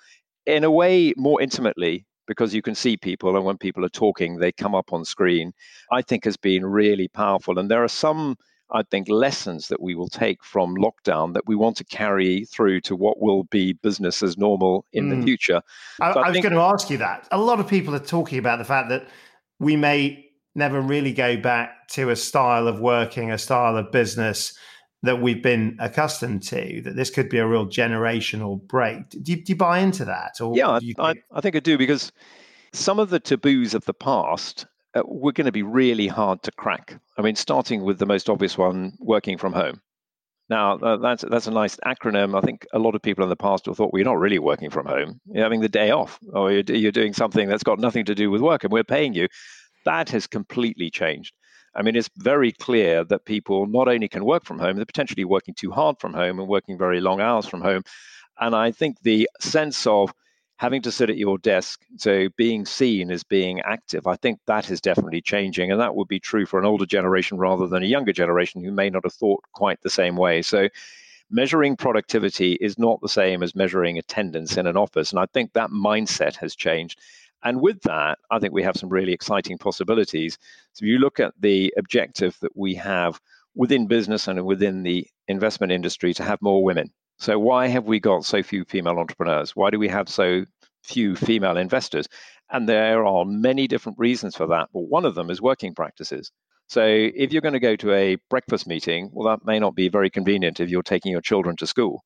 in 0.45 0.63
a 0.63 0.71
way 0.71 1.13
more 1.17 1.41
intimately 1.41 2.05
because 2.27 2.53
you 2.53 2.61
can 2.61 2.75
see 2.75 2.97
people 2.97 3.35
and 3.35 3.45
when 3.45 3.57
people 3.57 3.83
are 3.83 3.89
talking 3.89 4.37
they 4.37 4.51
come 4.51 4.73
up 4.73 4.93
on 4.93 5.03
screen 5.03 5.51
i 5.91 6.01
think 6.01 6.23
has 6.23 6.37
been 6.37 6.65
really 6.65 7.07
powerful 7.07 7.59
and 7.59 7.69
there 7.69 7.83
are 7.83 7.89
some 7.89 8.35
I 8.71 8.83
think, 8.83 9.09
lessons 9.09 9.67
that 9.67 9.81
we 9.81 9.95
will 9.95 10.07
take 10.07 10.43
from 10.43 10.75
lockdown 10.75 11.33
that 11.33 11.47
we 11.47 11.55
want 11.55 11.77
to 11.77 11.83
carry 11.83 12.45
through 12.45 12.81
to 12.81 12.95
what 12.95 13.21
will 13.21 13.43
be 13.45 13.73
business 13.73 14.23
as 14.23 14.37
normal 14.37 14.85
in 14.93 15.07
mm. 15.07 15.09
the 15.09 15.15
hmm. 15.17 15.23
future. 15.23 15.61
I, 15.99 16.11
I, 16.11 16.21
I 16.21 16.29
was 16.29 16.39
going 16.39 16.53
to 16.53 16.59
ask 16.59 16.89
you 16.89 16.97
that. 16.97 17.27
A 17.31 17.37
lot 17.37 17.59
of 17.59 17.67
people 17.67 17.95
are 17.95 17.99
talking 17.99 18.39
about 18.39 18.59
the 18.59 18.65
fact 18.65 18.89
that 18.89 19.07
we 19.59 19.75
may 19.75 20.25
never 20.55 20.81
really 20.81 21.13
go 21.13 21.37
back 21.37 21.87
to 21.89 22.09
a 22.09 22.15
style 22.15 22.67
of 22.67 22.79
working, 22.79 23.31
a 23.31 23.37
style 23.37 23.77
of 23.77 23.91
business 23.91 24.57
that 25.03 25.21
we've 25.21 25.41
been 25.41 25.75
accustomed 25.79 26.43
to, 26.43 26.81
that 26.83 26.95
this 26.95 27.09
could 27.09 27.29
be 27.29 27.39
a 27.39 27.47
real 27.47 27.65
generational 27.65 28.61
break. 28.67 29.09
Do 29.09 29.31
you, 29.31 29.43
do 29.43 29.53
you 29.53 29.55
buy 29.55 29.79
into 29.79 30.05
that? 30.05 30.39
Or 30.39 30.55
yeah, 30.55 30.79
I, 30.99 31.15
I 31.31 31.41
think 31.41 31.55
I 31.55 31.59
do 31.59 31.77
because 31.77 32.11
some 32.73 32.99
of 32.99 33.09
the 33.09 33.19
taboos 33.19 33.73
of 33.73 33.85
the 33.85 33.93
past 33.93 34.65
uh, 34.95 35.03
we're 35.05 35.31
going 35.31 35.45
to 35.45 35.51
be 35.51 35.63
really 35.63 36.07
hard 36.07 36.43
to 36.43 36.51
crack. 36.51 36.99
I 37.17 37.21
mean, 37.21 37.35
starting 37.35 37.83
with 37.83 37.99
the 37.99 38.05
most 38.05 38.29
obvious 38.29 38.57
one, 38.57 38.93
working 38.99 39.37
from 39.37 39.53
home. 39.53 39.81
Now, 40.49 40.77
uh, 40.79 40.97
that's 40.97 41.23
that's 41.29 41.47
a 41.47 41.51
nice 41.51 41.77
acronym. 41.85 42.37
I 42.37 42.41
think 42.41 42.67
a 42.73 42.79
lot 42.79 42.93
of 42.93 43.01
people 43.01 43.23
in 43.23 43.29
the 43.29 43.37
past 43.37 43.67
have 43.67 43.77
thought, 43.77 43.93
well, 43.93 43.99
you're 43.99 44.05
not 44.05 44.19
really 44.19 44.39
working 44.39 44.69
from 44.69 44.85
home. 44.85 45.21
You're 45.27 45.43
having 45.43 45.61
the 45.61 45.69
day 45.69 45.91
off, 45.91 46.19
or 46.33 46.51
you're, 46.51 46.63
you're 46.67 46.91
doing 46.91 47.13
something 47.13 47.47
that's 47.47 47.63
got 47.63 47.79
nothing 47.79 48.03
to 48.05 48.15
do 48.15 48.29
with 48.29 48.41
work, 48.41 48.63
and 48.63 48.73
we're 48.73 48.83
paying 48.83 49.13
you. 49.13 49.29
That 49.85 50.09
has 50.09 50.27
completely 50.27 50.89
changed. 50.89 51.33
I 51.73 51.83
mean, 51.83 51.95
it's 51.95 52.09
very 52.17 52.51
clear 52.51 53.05
that 53.05 53.23
people 53.23 53.65
not 53.65 53.87
only 53.87 54.09
can 54.09 54.25
work 54.25 54.43
from 54.43 54.59
home, 54.59 54.75
they're 54.75 54.85
potentially 54.85 55.23
working 55.23 55.53
too 55.57 55.71
hard 55.71 55.95
from 56.01 56.13
home 56.13 56.37
and 56.39 56.49
working 56.49 56.77
very 56.77 56.99
long 56.99 57.21
hours 57.21 57.47
from 57.47 57.61
home. 57.61 57.83
And 58.41 58.53
I 58.53 58.71
think 58.71 58.97
the 59.03 59.29
sense 59.39 59.87
of 59.87 60.13
having 60.61 60.83
to 60.83 60.91
sit 60.91 61.09
at 61.09 61.17
your 61.17 61.39
desk, 61.39 61.81
so 61.97 62.29
being 62.37 62.67
seen 62.67 63.09
as 63.09 63.23
being 63.23 63.59
active, 63.61 64.05
I 64.05 64.15
think 64.15 64.37
that 64.45 64.69
is 64.69 64.79
definitely 64.79 65.19
changing. 65.19 65.71
And 65.71 65.81
that 65.81 65.95
would 65.95 66.07
be 66.07 66.19
true 66.19 66.45
for 66.45 66.59
an 66.59 66.67
older 66.67 66.85
generation 66.85 67.39
rather 67.39 67.65
than 67.65 67.81
a 67.81 67.87
younger 67.87 68.13
generation 68.13 68.63
who 68.63 68.71
may 68.71 68.91
not 68.91 69.03
have 69.03 69.15
thought 69.15 69.41
quite 69.53 69.81
the 69.81 69.89
same 69.89 70.15
way. 70.15 70.43
So 70.43 70.69
measuring 71.31 71.77
productivity 71.77 72.59
is 72.61 72.77
not 72.77 73.01
the 73.01 73.09
same 73.09 73.41
as 73.41 73.55
measuring 73.55 73.97
attendance 73.97 74.55
in 74.55 74.67
an 74.67 74.77
office. 74.77 75.09
And 75.09 75.19
I 75.19 75.25
think 75.33 75.51
that 75.53 75.71
mindset 75.71 76.35
has 76.35 76.55
changed. 76.55 76.99
And 77.43 77.59
with 77.59 77.81
that, 77.81 78.19
I 78.29 78.37
think 78.37 78.53
we 78.53 78.61
have 78.61 78.77
some 78.77 78.89
really 78.89 79.13
exciting 79.13 79.57
possibilities. 79.57 80.37
So 80.73 80.85
if 80.85 80.89
you 80.89 80.99
look 80.99 81.19
at 81.19 81.33
the 81.39 81.73
objective 81.75 82.37
that 82.41 82.55
we 82.55 82.75
have 82.75 83.19
within 83.55 83.87
business 83.87 84.27
and 84.27 84.45
within 84.45 84.83
the 84.83 85.07
investment 85.27 85.71
industry 85.71 86.13
to 86.13 86.23
have 86.23 86.39
more 86.39 86.63
women. 86.63 86.91
So, 87.21 87.37
why 87.37 87.67
have 87.67 87.85
we 87.85 87.99
got 87.99 88.25
so 88.25 88.41
few 88.41 88.65
female 88.65 88.97
entrepreneurs? 88.97 89.55
Why 89.55 89.69
do 89.69 89.77
we 89.77 89.87
have 89.89 90.09
so 90.09 90.43
few 90.81 91.15
female 91.15 91.55
investors? 91.55 92.07
And 92.49 92.67
there 92.67 93.05
are 93.05 93.25
many 93.25 93.67
different 93.67 93.99
reasons 93.99 94.35
for 94.35 94.47
that, 94.47 94.69
but 94.73 94.89
one 94.89 95.05
of 95.05 95.13
them 95.13 95.29
is 95.29 95.39
working 95.39 95.75
practices. 95.75 96.31
So, 96.65 96.83
if 96.83 97.31
you're 97.31 97.43
going 97.43 97.53
to 97.53 97.59
go 97.59 97.75
to 97.75 97.93
a 97.93 98.17
breakfast 98.31 98.65
meeting, 98.65 99.11
well, 99.13 99.29
that 99.29 99.45
may 99.45 99.59
not 99.59 99.75
be 99.75 99.87
very 99.87 100.09
convenient 100.09 100.59
if 100.59 100.71
you're 100.71 100.81
taking 100.81 101.11
your 101.11 101.21
children 101.21 101.55
to 101.57 101.67
school. 101.67 102.01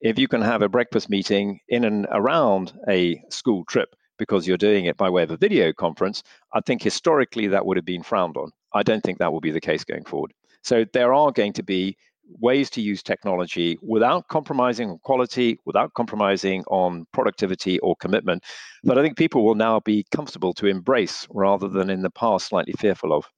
If 0.00 0.16
you 0.16 0.28
can 0.28 0.42
have 0.42 0.62
a 0.62 0.68
breakfast 0.68 1.10
meeting 1.10 1.58
in 1.68 1.82
and 1.82 2.06
around 2.12 2.72
a 2.88 3.20
school 3.30 3.64
trip, 3.64 3.96
because 4.16 4.46
you're 4.46 4.56
doing 4.56 4.84
it 4.84 4.96
by 4.96 5.10
way 5.10 5.24
of 5.24 5.32
a 5.32 5.36
video 5.36 5.72
conference, 5.72 6.22
I 6.54 6.60
think 6.60 6.84
historically 6.84 7.48
that 7.48 7.66
would 7.66 7.78
have 7.78 7.84
been 7.84 8.04
frowned 8.04 8.36
on. 8.36 8.52
I 8.72 8.84
don't 8.84 9.02
think 9.02 9.18
that 9.18 9.32
will 9.32 9.40
be 9.40 9.50
the 9.50 9.60
case 9.60 9.82
going 9.82 10.04
forward. 10.04 10.32
So 10.62 10.84
there 10.92 11.12
are 11.12 11.32
going 11.32 11.54
to 11.54 11.64
be 11.64 11.96
ways 12.40 12.70
to 12.70 12.80
use 12.80 13.02
technology 13.02 13.78
without 13.82 14.28
compromising 14.28 14.90
on 14.90 14.98
quality, 14.98 15.58
without 15.64 15.94
compromising 15.94 16.64
on 16.64 17.06
productivity 17.12 17.78
or 17.80 17.96
commitment, 17.96 18.42
that 18.84 18.98
I 18.98 19.02
think 19.02 19.16
people 19.16 19.44
will 19.44 19.54
now 19.54 19.80
be 19.80 20.04
comfortable 20.10 20.52
to 20.54 20.66
embrace 20.66 21.26
rather 21.30 21.68
than 21.68 21.90
in 21.90 22.02
the 22.02 22.10
past 22.10 22.48
slightly 22.48 22.74
fearful 22.78 23.12
of. 23.12 23.28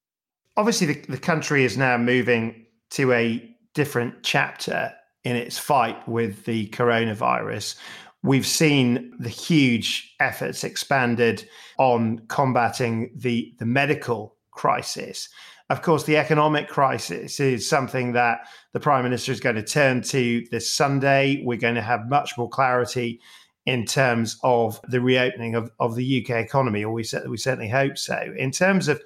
Obviously, 0.57 0.87
the, 0.87 1.01
the 1.09 1.19
country 1.19 1.65
is 1.65 1.77
now 1.77 1.97
moving 1.97 2.67
to 2.91 3.13
a 3.13 3.51
different 3.75 4.23
chapter 4.23 4.93
in 5.25 5.37
its 5.37 5.59
fight 5.59 6.07
with 6.09 6.45
the 6.45 6.69
coronavirus. 6.69 7.77
We've 8.23 8.47
seen 8.47 9.13
the 9.19 9.29
huge 9.29 10.15
efforts 10.21 10.65
expanded 10.65 11.49
on 11.79 12.21
combating 12.29 13.11
the, 13.17 13.53
the 13.59 13.67
medical 13.67 14.37
crisis. 14.53 15.29
Of 15.71 15.81
course, 15.81 16.05
the 16.05 16.19
economic 16.19 16.69
crisis 16.69 17.41
is 17.41 17.67
something 17.67 18.13
that 18.13 18.47
the 18.73 18.81
Prime 18.81 19.03
Minister 19.03 19.33
is 19.33 19.41
going 19.41 19.57
to 19.57 19.63
turn 19.63 20.03
to 20.03 20.45
this 20.51 20.71
Sunday. 20.71 21.43
We're 21.43 21.59
going 21.59 21.75
to 21.77 21.83
have 21.83 22.09
much 22.09 22.37
more 22.37 22.51
clarity 22.51 23.21
in 23.65 23.87
terms 23.87 24.39
of 24.43 24.79
the 24.89 25.01
reopening 25.01 25.55
of, 25.55 25.71
of 25.81 25.95
the 25.95 26.23
UK 26.23 26.37
economy, 26.37 26.85
or 26.85 26.93
we, 26.93 27.05
we 27.27 27.39
certainly 27.39 27.69
hope 27.69 27.97
so. 27.97 28.35
In 28.37 28.51
terms 28.51 28.89
of 28.89 29.01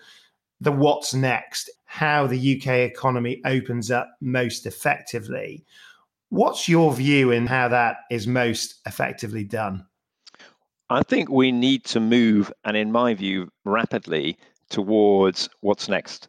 the 0.61 0.73
what's 0.73 1.15
next, 1.15 1.71
how 1.85 2.27
the 2.27 2.57
UK 2.57 2.91
economy 2.91 3.41
opens 3.45 3.93
up 3.93 4.11
most 4.21 4.67
effectively, 4.67 5.65
what's 6.31 6.69
your 6.69 6.93
view 6.93 7.31
in 7.31 7.47
how 7.47 7.69
that 7.69 7.99
is 8.11 8.27
most 8.27 8.81
effectively 8.85 9.45
done? 9.45 9.87
I 10.91 11.05
think 11.05 11.31
we 11.31 11.53
need 11.53 11.85
to 11.85 12.01
move, 12.01 12.53
and 12.65 12.77
in 12.77 12.91
my 12.91 13.15
view, 13.15 13.49
rapidly 13.65 14.39
towards 14.71 15.49
what's 15.61 15.89
next 15.89 16.29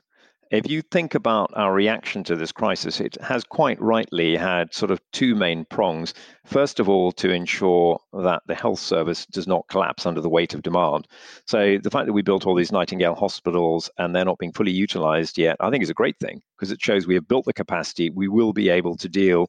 if 0.51 0.68
you 0.68 0.82
think 0.82 1.13
about 1.13 1.51
our 1.56 1.72
reaction 1.72 2.24
to 2.24 2.36
this 2.36 2.51
crisis, 2.51 3.00
it 3.00 3.18
has 3.22 3.44
quite 3.44 3.79
rightly 3.79 4.36
had 4.36 4.74
sort 4.74 4.89
of 4.89 5.00
two 5.12 5.36
main 5.36 5.63
prongs. 5.65 6.15
First 6.46 6.79
of 6.79 6.89
all, 6.89 7.12
to 7.13 7.32
ensure 7.32 8.00
that 8.13 8.41
the 8.48 8.56
health 8.56 8.79
service 8.79 9.27
does 9.27 9.48
not 9.48 9.68
collapse 9.68 10.08
under 10.08 10.22
the 10.22 10.29
weight 10.29 10.56
of 10.56 10.63
demand. 10.63 11.08
So 11.46 11.77
the 11.82 11.91
fact 11.91 12.08
that 12.08 12.13
we 12.13 12.24
built 12.24 12.48
all 12.48 12.56
these 12.56 12.72
Nightingale 12.72 13.13
hospitals 13.13 13.91
and 14.00 14.15
they're 14.15 14.25
not 14.25 14.39
being 14.39 14.53
fully 14.53 14.72
utilized 14.72 15.38
yet, 15.38 15.56
I 15.60 15.70
think 15.70 15.84
is 15.84 15.91
a 15.91 15.96
great 15.96 16.18
thing 16.20 16.41
because 16.58 16.72
it 16.72 16.82
shows 16.82 17.06
we 17.06 17.15
have 17.15 17.27
built 17.27 17.46
the 17.46 17.53
capacity. 17.53 18.10
We 18.10 18.27
will 18.27 18.53
be 18.53 18.70
able 18.70 18.98
to 18.98 19.08
deal 19.08 19.48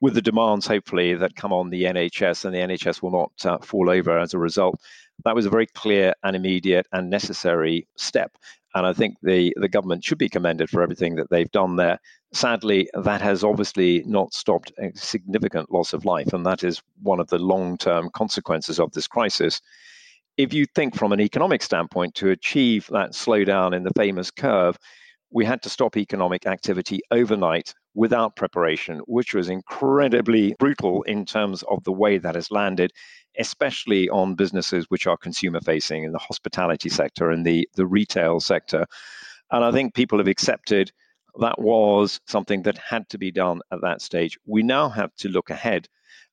with 0.00 0.14
the 0.14 0.22
demands, 0.22 0.66
hopefully, 0.66 1.14
that 1.14 1.36
come 1.36 1.52
on 1.52 1.70
the 1.70 1.84
NHS, 1.84 2.44
and 2.44 2.54
the 2.54 2.58
NHS 2.58 3.02
will 3.02 3.10
not 3.10 3.32
uh, 3.44 3.58
fall 3.58 3.90
over 3.90 4.18
as 4.18 4.32
a 4.32 4.38
result. 4.38 4.80
That 5.24 5.34
was 5.34 5.44
a 5.44 5.50
very 5.50 5.66
clear 5.66 6.14
and 6.22 6.34
immediate 6.34 6.86
and 6.92 7.10
necessary 7.10 7.86
step. 7.96 8.32
And 8.74 8.86
I 8.86 8.92
think 8.92 9.16
the, 9.22 9.52
the 9.56 9.68
government 9.68 10.04
should 10.04 10.18
be 10.18 10.28
commended 10.28 10.70
for 10.70 10.82
everything 10.82 11.16
that 11.16 11.30
they've 11.30 11.50
done 11.50 11.76
there. 11.76 11.98
Sadly, 12.32 12.88
that 12.94 13.20
has 13.20 13.42
obviously 13.42 14.04
not 14.06 14.32
stopped 14.32 14.72
a 14.78 14.92
significant 14.94 15.72
loss 15.72 15.92
of 15.92 16.04
life, 16.04 16.32
and 16.32 16.46
that 16.46 16.62
is 16.62 16.80
one 17.02 17.18
of 17.18 17.28
the 17.28 17.38
long 17.38 17.76
term 17.76 18.10
consequences 18.14 18.78
of 18.78 18.92
this 18.92 19.08
crisis. 19.08 19.60
If 20.36 20.54
you 20.54 20.66
think 20.74 20.94
from 20.94 21.12
an 21.12 21.20
economic 21.20 21.62
standpoint, 21.62 22.14
to 22.16 22.30
achieve 22.30 22.86
that 22.92 23.12
slowdown 23.12 23.74
in 23.74 23.82
the 23.82 23.92
famous 23.96 24.30
curve, 24.30 24.78
we 25.32 25.44
had 25.44 25.62
to 25.62 25.68
stop 25.68 25.96
economic 25.96 26.46
activity 26.46 27.00
overnight 27.10 27.74
without 27.94 28.36
preparation, 28.36 29.00
which 29.06 29.34
was 29.34 29.48
incredibly 29.48 30.54
brutal 30.58 31.02
in 31.02 31.24
terms 31.24 31.62
of 31.64 31.82
the 31.84 31.92
way 31.92 32.18
that 32.18 32.36
has 32.36 32.50
landed 32.50 32.92
especially 33.38 34.08
on 34.10 34.34
businesses 34.34 34.86
which 34.88 35.06
are 35.06 35.16
consumer 35.16 35.60
facing 35.60 36.04
in 36.04 36.12
the 36.12 36.18
hospitality 36.18 36.88
sector 36.88 37.30
and 37.30 37.46
the, 37.46 37.68
the 37.74 37.86
retail 37.86 38.40
sector. 38.40 38.86
And 39.50 39.64
I 39.64 39.72
think 39.72 39.94
people 39.94 40.18
have 40.18 40.28
accepted 40.28 40.92
that 41.38 41.60
was 41.60 42.20
something 42.26 42.62
that 42.62 42.78
had 42.78 43.08
to 43.10 43.18
be 43.18 43.30
done 43.30 43.60
at 43.72 43.80
that 43.82 44.02
stage. 44.02 44.38
We 44.46 44.62
now 44.62 44.88
have 44.88 45.14
to 45.16 45.28
look 45.28 45.50
ahead. 45.50 45.88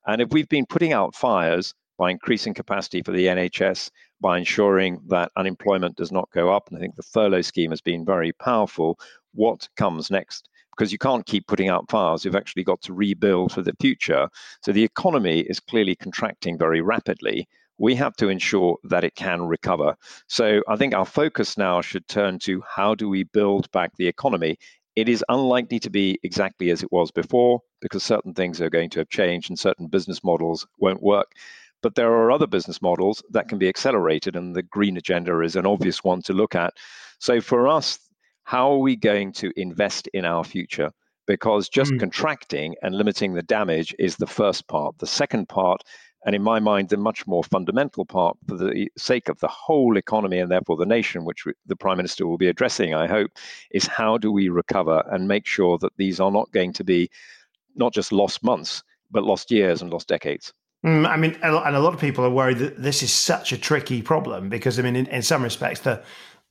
And 0.05 0.21
if 0.21 0.29
we've 0.31 0.49
been 0.49 0.65
putting 0.65 0.93
out 0.93 1.15
fires 1.15 1.73
by 1.97 2.11
increasing 2.11 2.53
capacity 2.53 3.01
for 3.01 3.11
the 3.11 3.27
NHS, 3.27 3.91
by 4.21 4.37
ensuring 4.37 5.01
that 5.07 5.31
unemployment 5.35 5.95
does 5.95 6.11
not 6.11 6.29
go 6.31 6.53
up, 6.53 6.67
and 6.67 6.77
I 6.77 6.81
think 6.81 6.95
the 6.95 7.03
furlough 7.03 7.41
scheme 7.41 7.71
has 7.71 7.81
been 7.81 8.05
very 8.05 8.31
powerful, 8.31 8.99
what 9.33 9.67
comes 9.75 10.09
next? 10.09 10.49
Because 10.77 10.91
you 10.91 10.97
can't 10.97 11.25
keep 11.25 11.47
putting 11.47 11.69
out 11.69 11.89
fires. 11.89 12.23
You've 12.23 12.35
actually 12.35 12.63
got 12.63 12.81
to 12.83 12.93
rebuild 12.93 13.51
for 13.51 13.61
the 13.61 13.75
future. 13.79 14.29
So 14.63 14.71
the 14.71 14.83
economy 14.83 15.39
is 15.39 15.59
clearly 15.59 15.95
contracting 15.95 16.57
very 16.57 16.81
rapidly. 16.81 17.47
We 17.79 17.95
have 17.95 18.15
to 18.17 18.29
ensure 18.29 18.77
that 18.83 19.03
it 19.03 19.15
can 19.15 19.47
recover. 19.47 19.95
So 20.27 20.61
I 20.67 20.75
think 20.75 20.93
our 20.93 21.05
focus 21.05 21.57
now 21.57 21.81
should 21.81 22.07
turn 22.07 22.39
to 22.39 22.63
how 22.67 22.95
do 22.95 23.09
we 23.09 23.23
build 23.23 23.71
back 23.71 23.95
the 23.97 24.07
economy. 24.07 24.57
It 24.95 25.09
is 25.09 25.23
unlikely 25.29 25.79
to 25.79 25.89
be 25.89 26.19
exactly 26.23 26.71
as 26.71 26.81
it 26.81 26.91
was 26.91 27.11
before 27.11 27.61
because 27.81 28.03
certain 28.03 28.33
things 28.33 28.61
are 28.61 28.69
going 28.69 28.89
to 28.91 28.99
have 28.99 29.09
changed 29.09 29.49
and 29.49 29.59
certain 29.59 29.87
business 29.87 30.23
models 30.23 30.65
won't 30.79 31.03
work. 31.03 31.31
But 31.83 31.93
there 31.93 32.11
are 32.11 32.31
other 32.31 32.47
business 32.47 32.81
models 32.81 33.23
that 33.29 33.47
can 33.47 33.59
be 33.59 33.69
accelerated, 33.69 34.35
and 34.35 34.55
the 34.55 34.63
green 34.63 34.97
agenda 34.97 35.41
is 35.41 35.55
an 35.55 35.67
obvious 35.67 36.03
one 36.03 36.23
to 36.23 36.33
look 36.33 36.55
at. 36.55 36.73
So 37.19 37.39
for 37.39 37.67
us, 37.67 37.99
how 38.47 38.71
are 38.71 38.77
we 38.77 38.95
going 38.95 39.33
to 39.33 39.51
invest 39.57 40.07
in 40.13 40.23
our 40.23 40.41
future? 40.41 40.89
Because 41.25 41.67
just 41.67 41.91
mm. 41.91 41.99
contracting 41.99 42.75
and 42.81 42.95
limiting 42.95 43.33
the 43.33 43.43
damage 43.43 43.93
is 43.99 44.15
the 44.15 44.25
first 44.25 44.69
part. 44.69 44.97
The 44.99 45.05
second 45.05 45.49
part, 45.49 45.83
and 46.25 46.33
in 46.33 46.41
my 46.41 46.61
mind, 46.61 46.87
the 46.87 46.95
much 46.95 47.27
more 47.27 47.43
fundamental 47.43 48.05
part 48.05 48.37
for 48.47 48.55
the 48.55 48.87
sake 48.97 49.27
of 49.27 49.37
the 49.41 49.49
whole 49.49 49.97
economy 49.97 50.39
and 50.39 50.49
therefore 50.49 50.77
the 50.77 50.85
nation, 50.85 51.25
which 51.25 51.43
the 51.65 51.75
Prime 51.75 51.97
Minister 51.97 52.25
will 52.25 52.37
be 52.37 52.47
addressing, 52.47 52.93
I 52.93 53.05
hope, 53.05 53.31
is 53.71 53.85
how 53.85 54.17
do 54.17 54.31
we 54.31 54.47
recover 54.47 55.03
and 55.11 55.27
make 55.27 55.45
sure 55.45 55.77
that 55.79 55.97
these 55.97 56.21
are 56.21 56.31
not 56.31 56.49
going 56.53 56.71
to 56.71 56.85
be 56.85 57.09
not 57.75 57.93
just 57.93 58.13
lost 58.13 58.45
months, 58.45 58.81
but 59.11 59.25
lost 59.25 59.51
years 59.51 59.81
and 59.81 59.91
lost 59.91 60.07
decades. 60.07 60.53
Mm, 60.85 61.05
I 61.05 61.17
mean, 61.17 61.37
and 61.43 61.75
a 61.75 61.79
lot 61.81 61.93
of 61.93 61.99
people 61.99 62.23
are 62.23 62.29
worried 62.29 62.59
that 62.59 62.81
this 62.81 63.03
is 63.03 63.11
such 63.11 63.51
a 63.51 63.57
tricky 63.57 64.01
problem 64.01 64.47
because, 64.47 64.79
I 64.79 64.83
mean, 64.83 64.95
in, 64.95 65.07
in 65.07 65.21
some 65.21 65.43
respects, 65.43 65.81
the 65.81 66.01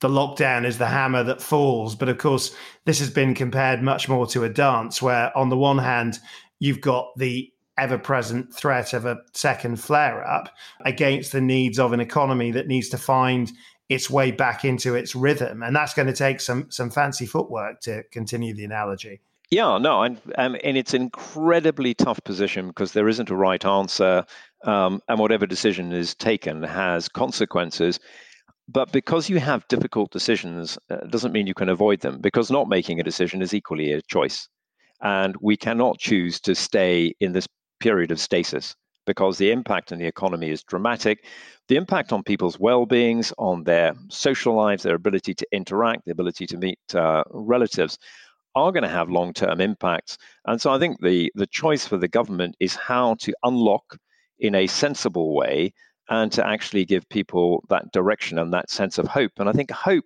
the 0.01 0.09
lockdown 0.09 0.67
is 0.67 0.79
the 0.79 0.87
hammer 0.87 1.23
that 1.25 1.41
falls. 1.41 1.95
But 1.95 2.09
of 2.09 2.19
course, 2.19 2.55
this 2.85 2.99
has 2.99 3.11
been 3.11 3.35
compared 3.35 3.83
much 3.83 4.09
more 4.09 4.27
to 4.29 4.45
a 4.45 4.49
dance 4.49 5.01
where, 5.01 5.37
on 5.37 5.49
the 5.49 5.57
one 5.57 5.79
hand, 5.79 6.19
you've 6.59 6.81
got 6.81 7.09
the 7.17 7.53
ever 7.79 7.99
present 7.99 8.55
threat 8.55 8.93
of 8.93 9.05
a 9.05 9.19
second 9.35 9.79
flare 9.79 10.27
up 10.27 10.49
against 10.85 11.33
the 11.33 11.41
needs 11.41 11.79
of 11.79 11.93
an 11.93 12.01
economy 12.01 12.51
that 12.51 12.67
needs 12.67 12.89
to 12.89 12.99
find 12.99 13.53
its 13.89 14.11
way 14.11 14.31
back 14.31 14.65
into 14.65 14.95
its 14.95 15.15
rhythm. 15.15 15.63
And 15.63 15.77
that's 15.77 15.95
going 15.95 16.09
to 16.09 16.15
take 16.15 16.41
some, 16.41 16.71
some 16.71 16.91
fancy 16.91 17.27
footwork 17.27 17.81
to 17.83 18.03
continue 18.11 18.55
the 18.55 18.65
analogy. 18.65 19.21
Yeah, 19.51 19.79
no, 19.79 20.03
and 20.03 20.21
um, 20.39 20.57
and 20.65 20.77
it's 20.77 20.93
an 20.93 21.03
incredibly 21.03 21.95
tough 21.95 22.23
position 22.25 22.67
because 22.67 22.93
there 22.93 23.09
isn't 23.09 23.31
a 23.31 23.37
right 23.37 23.65
answer, 23.65 24.27
um, 24.65 25.01
and 25.07 25.21
whatever 25.21 25.47
decision 25.47 25.93
is 25.93 26.17
taken 26.17 26.65
has 26.65 27.09
consequences. 27.09 28.01
But 28.69 28.91
because 28.93 29.31
you 29.31 29.39
have 29.39 29.69
difficult 29.69 30.11
decisions, 30.11 30.79
uh, 30.91 30.97
doesn't 31.09 31.33
mean 31.33 31.47
you 31.47 31.55
can 31.55 31.69
avoid 31.69 32.01
them, 32.01 32.21
because 32.21 32.51
not 32.51 32.69
making 32.69 32.99
a 32.99 33.05
decision 33.05 33.43
is 33.43 33.55
equally 33.55 33.93
a 33.93 34.03
choice. 34.03 34.49
And 35.01 35.37
we 35.41 35.57
cannot 35.57 35.99
choose 35.99 36.41
to 36.41 36.55
stay 36.55 37.15
in 37.21 37.33
this 37.33 37.47
period 37.81 38.11
of 38.11 38.19
stasis 38.19 38.75
because 39.07 39.39
the 39.39 39.53
impact 39.53 39.93
on 39.93 39.99
the 39.99 40.07
economy 40.07 40.51
is 40.51 40.65
dramatic. 40.65 41.25
The 41.69 41.77
impact 41.77 42.13
on 42.13 42.23
people's 42.25 42.59
well 42.59 42.87
beings, 42.87 43.33
on 43.39 43.63
their 43.65 43.95
social 44.11 44.55
lives, 44.55 44.83
their 44.83 44.97
ability 44.97 45.35
to 45.35 45.47
interact, 45.53 46.05
the 46.05 46.13
ability 46.13 46.47
to 46.47 46.59
meet 46.59 46.79
uh, 46.95 47.23
relatives 47.31 47.99
are 48.57 48.73
going 48.73 48.83
to 48.83 48.89
have 48.89 49.09
long 49.11 49.33
term 49.33 49.61
impacts. 49.61 50.19
And 50.47 50.61
so 50.61 50.73
I 50.73 50.79
think 50.79 51.01
the, 51.01 51.31
the 51.35 51.47
choice 51.47 51.87
for 51.87 51.99
the 51.99 52.09
government 52.09 52.57
is 52.59 52.75
how 52.75 53.15
to 53.21 53.35
unlock 53.45 53.99
in 54.39 54.55
a 54.55 54.67
sensible 54.67 55.35
way 55.35 55.73
and 56.09 56.31
to 56.33 56.47
actually 56.47 56.85
give 56.85 57.09
people 57.09 57.65
that 57.69 57.93
direction 57.93 58.39
and 58.39 58.53
that 58.53 58.71
sense 58.71 58.99
of 58.99 59.07
hope. 59.07 59.33
And 59.39 59.49
I 59.49 59.53
think 59.53 59.71
hope 59.71 60.05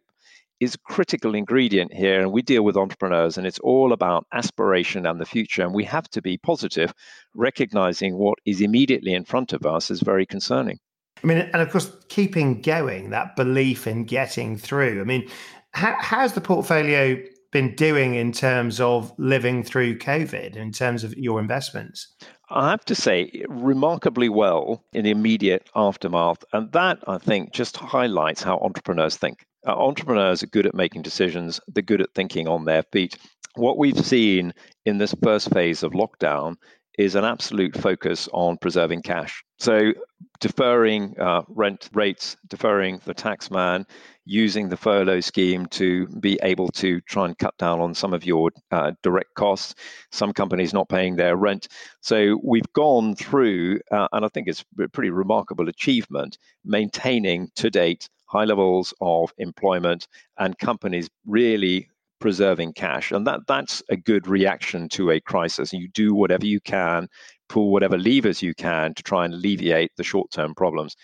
is 0.60 0.74
a 0.74 0.78
critical 0.78 1.34
ingredient 1.34 1.92
here. 1.92 2.20
And 2.20 2.32
we 2.32 2.42
deal 2.42 2.62
with 2.62 2.76
entrepreneurs, 2.76 3.38
and 3.38 3.46
it's 3.46 3.58
all 3.60 3.92
about 3.92 4.26
aspiration 4.32 5.06
and 5.06 5.20
the 5.20 5.26
future. 5.26 5.62
And 5.62 5.74
we 5.74 5.84
have 5.84 6.08
to 6.10 6.22
be 6.22 6.36
positive, 6.38 6.92
recognizing 7.34 8.16
what 8.16 8.38
is 8.44 8.60
immediately 8.60 9.14
in 9.14 9.24
front 9.24 9.52
of 9.52 9.64
us 9.64 9.90
is 9.90 10.00
very 10.00 10.26
concerning. 10.26 10.78
I 11.22 11.26
mean, 11.26 11.38
and 11.38 11.56
of 11.56 11.70
course, 11.70 11.90
keeping 12.08 12.60
going, 12.60 13.10
that 13.10 13.36
belief 13.36 13.86
in 13.86 14.04
getting 14.04 14.56
through. 14.56 15.00
I 15.00 15.04
mean, 15.04 15.28
how, 15.72 15.94
how's 15.98 16.32
the 16.32 16.40
portfolio 16.40 17.16
been 17.52 17.74
doing 17.74 18.14
in 18.14 18.32
terms 18.32 18.80
of 18.80 19.12
living 19.18 19.62
through 19.62 19.98
COVID, 19.98 20.56
in 20.56 20.72
terms 20.72 21.04
of 21.04 21.14
your 21.16 21.40
investments? 21.40 22.14
I 22.52 22.70
have 22.70 22.84
to 22.86 22.96
say, 22.96 23.44
remarkably 23.48 24.28
well 24.28 24.84
in 24.92 25.04
the 25.04 25.10
immediate 25.10 25.70
aftermath. 25.76 26.44
And 26.52 26.72
that, 26.72 26.98
I 27.06 27.18
think, 27.18 27.52
just 27.52 27.76
highlights 27.76 28.42
how 28.42 28.58
entrepreneurs 28.58 29.16
think. 29.16 29.46
Uh, 29.66 29.72
entrepreneurs 29.72 30.42
are 30.42 30.48
good 30.48 30.66
at 30.66 30.74
making 30.74 31.02
decisions, 31.02 31.60
they're 31.68 31.82
good 31.82 32.00
at 32.00 32.12
thinking 32.14 32.48
on 32.48 32.64
their 32.64 32.82
feet. 32.92 33.16
What 33.54 33.78
we've 33.78 34.04
seen 34.04 34.52
in 34.84 34.98
this 34.98 35.14
first 35.22 35.52
phase 35.52 35.82
of 35.82 35.92
lockdown 35.92 36.56
is 37.00 37.14
an 37.14 37.24
absolute 37.24 37.74
focus 37.74 38.28
on 38.34 38.58
preserving 38.58 39.00
cash. 39.00 39.42
So, 39.58 39.94
deferring 40.38 41.18
uh, 41.18 41.42
rent 41.48 41.88
rates, 41.94 42.36
deferring 42.46 43.00
the 43.06 43.14
tax 43.14 43.50
man, 43.50 43.86
using 44.26 44.68
the 44.68 44.76
furlough 44.76 45.20
scheme 45.20 45.64
to 45.66 46.06
be 46.08 46.38
able 46.42 46.68
to 46.68 47.00
try 47.02 47.24
and 47.24 47.38
cut 47.38 47.56
down 47.56 47.80
on 47.80 47.94
some 47.94 48.12
of 48.12 48.26
your 48.26 48.50
uh, 48.70 48.92
direct 49.02 49.34
costs. 49.34 49.74
Some 50.12 50.34
companies 50.34 50.74
not 50.74 50.90
paying 50.90 51.16
their 51.16 51.36
rent. 51.36 51.68
So, 52.02 52.38
we've 52.44 52.70
gone 52.74 53.16
through, 53.16 53.80
uh, 53.90 54.08
and 54.12 54.22
I 54.22 54.28
think 54.28 54.46
it's 54.46 54.64
a 54.78 54.88
pretty 54.88 55.10
remarkable 55.10 55.70
achievement, 55.70 56.36
maintaining 56.66 57.48
to 57.56 57.70
date 57.70 58.10
high 58.26 58.44
levels 58.44 58.92
of 59.00 59.32
employment 59.38 60.06
and 60.38 60.56
companies 60.58 61.08
really 61.26 61.89
preserving 62.20 62.74
cash. 62.74 63.10
And 63.10 63.26
that, 63.26 63.40
that's 63.48 63.82
a 63.88 63.96
good 63.96 64.28
reaction 64.28 64.88
to 64.90 65.10
a 65.10 65.20
crisis. 65.20 65.72
You 65.72 65.88
do 65.88 66.14
whatever 66.14 66.46
you 66.46 66.60
can, 66.60 67.08
pull 67.48 67.72
whatever 67.72 67.98
levers 67.98 68.42
you 68.42 68.54
can 68.54 68.94
to 68.94 69.02
try 69.02 69.24
and 69.24 69.34
alleviate 69.34 69.90
the 69.96 70.04
short 70.04 70.30
term 70.30 70.54
problems. 70.54 70.96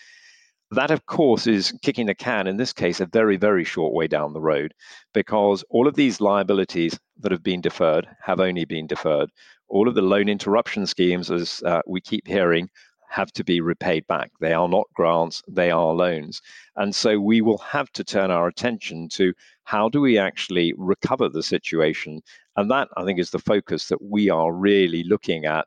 That, 0.72 0.90
of 0.90 1.06
course, 1.06 1.46
is 1.46 1.72
kicking 1.82 2.06
the 2.06 2.14
can, 2.14 2.48
in 2.48 2.56
this 2.56 2.72
case, 2.72 3.00
a 3.00 3.06
very, 3.06 3.36
very 3.36 3.62
short 3.62 3.94
way 3.94 4.08
down 4.08 4.32
the 4.32 4.40
road, 4.40 4.74
because 5.14 5.64
all 5.70 5.86
of 5.86 5.94
these 5.94 6.20
liabilities 6.20 6.98
that 7.20 7.30
have 7.30 7.44
been 7.44 7.60
deferred 7.60 8.08
have 8.20 8.40
only 8.40 8.64
been 8.64 8.88
deferred. 8.88 9.30
All 9.68 9.88
of 9.88 9.94
the 9.94 10.02
loan 10.02 10.28
interruption 10.28 10.86
schemes, 10.86 11.30
as 11.30 11.62
uh, 11.64 11.82
we 11.86 12.00
keep 12.00 12.26
hearing, 12.26 12.68
have 13.08 13.32
to 13.32 13.44
be 13.44 13.60
repaid 13.60 14.06
back. 14.06 14.30
They 14.40 14.52
are 14.52 14.68
not 14.68 14.86
grants, 14.94 15.42
they 15.48 15.70
are 15.70 15.92
loans. 15.92 16.42
And 16.76 16.94
so 16.94 17.18
we 17.20 17.40
will 17.40 17.58
have 17.58 17.90
to 17.92 18.04
turn 18.04 18.30
our 18.30 18.48
attention 18.48 19.08
to 19.10 19.32
how 19.64 19.88
do 19.88 20.00
we 20.00 20.18
actually 20.18 20.74
recover 20.76 21.28
the 21.28 21.42
situation? 21.42 22.22
And 22.56 22.70
that, 22.70 22.88
I 22.96 23.04
think, 23.04 23.18
is 23.18 23.30
the 23.30 23.38
focus 23.38 23.88
that 23.88 24.02
we 24.02 24.30
are 24.30 24.52
really 24.52 25.02
looking 25.04 25.44
at. 25.44 25.66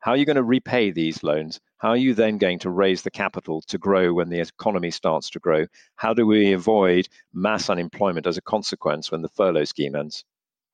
How 0.00 0.12
are 0.12 0.16
you 0.16 0.26
going 0.26 0.36
to 0.36 0.42
repay 0.42 0.90
these 0.90 1.22
loans? 1.22 1.60
How 1.78 1.90
are 1.90 1.96
you 1.96 2.14
then 2.14 2.38
going 2.38 2.58
to 2.60 2.70
raise 2.70 3.02
the 3.02 3.10
capital 3.10 3.62
to 3.62 3.78
grow 3.78 4.12
when 4.12 4.28
the 4.28 4.40
economy 4.40 4.90
starts 4.90 5.30
to 5.30 5.38
grow? 5.38 5.66
How 5.96 6.14
do 6.14 6.26
we 6.26 6.52
avoid 6.52 7.08
mass 7.32 7.70
unemployment 7.70 8.26
as 8.26 8.36
a 8.36 8.42
consequence 8.42 9.10
when 9.10 9.22
the 9.22 9.28
furlough 9.28 9.64
scheme 9.64 9.94
ends? 9.94 10.24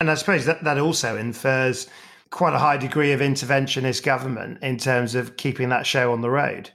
And 0.00 0.10
I 0.10 0.14
suppose 0.14 0.46
that, 0.46 0.64
that 0.64 0.78
also 0.78 1.16
infers 1.16 1.88
quite 2.30 2.54
a 2.54 2.58
high 2.58 2.76
degree 2.76 3.12
of 3.12 3.20
interventionist 3.20 4.02
government 4.02 4.58
in 4.62 4.78
terms 4.78 5.14
of 5.14 5.36
keeping 5.36 5.68
that 5.70 5.86
show 5.86 6.12
on 6.12 6.20
the 6.20 6.30
road. 6.30 6.70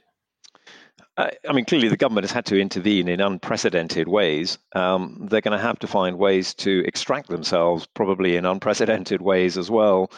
I 1.18 1.54
mean, 1.54 1.64
clearly 1.64 1.88
the 1.88 1.96
government 1.96 2.26
has 2.26 2.34
had 2.34 2.46
to 2.48 2.60
intervene 2.60 3.08
in 3.08 3.22
unprecedented 3.22 4.10
ways. 4.10 4.58
Um, 4.74 5.28
they're 5.30 5.40
going 5.40 5.58
to 5.58 5.64
have 5.64 5.80
to 5.80 5.88
find 5.88 6.18
ways 6.18 6.54
to 6.56 6.84
extract 6.86 7.30
themselves, 7.30 7.88
probably 7.94 8.36
in 8.36 8.46
unprecedented 8.46 9.22
ways 9.22 9.58
as 9.58 9.72
well, 9.72 10.12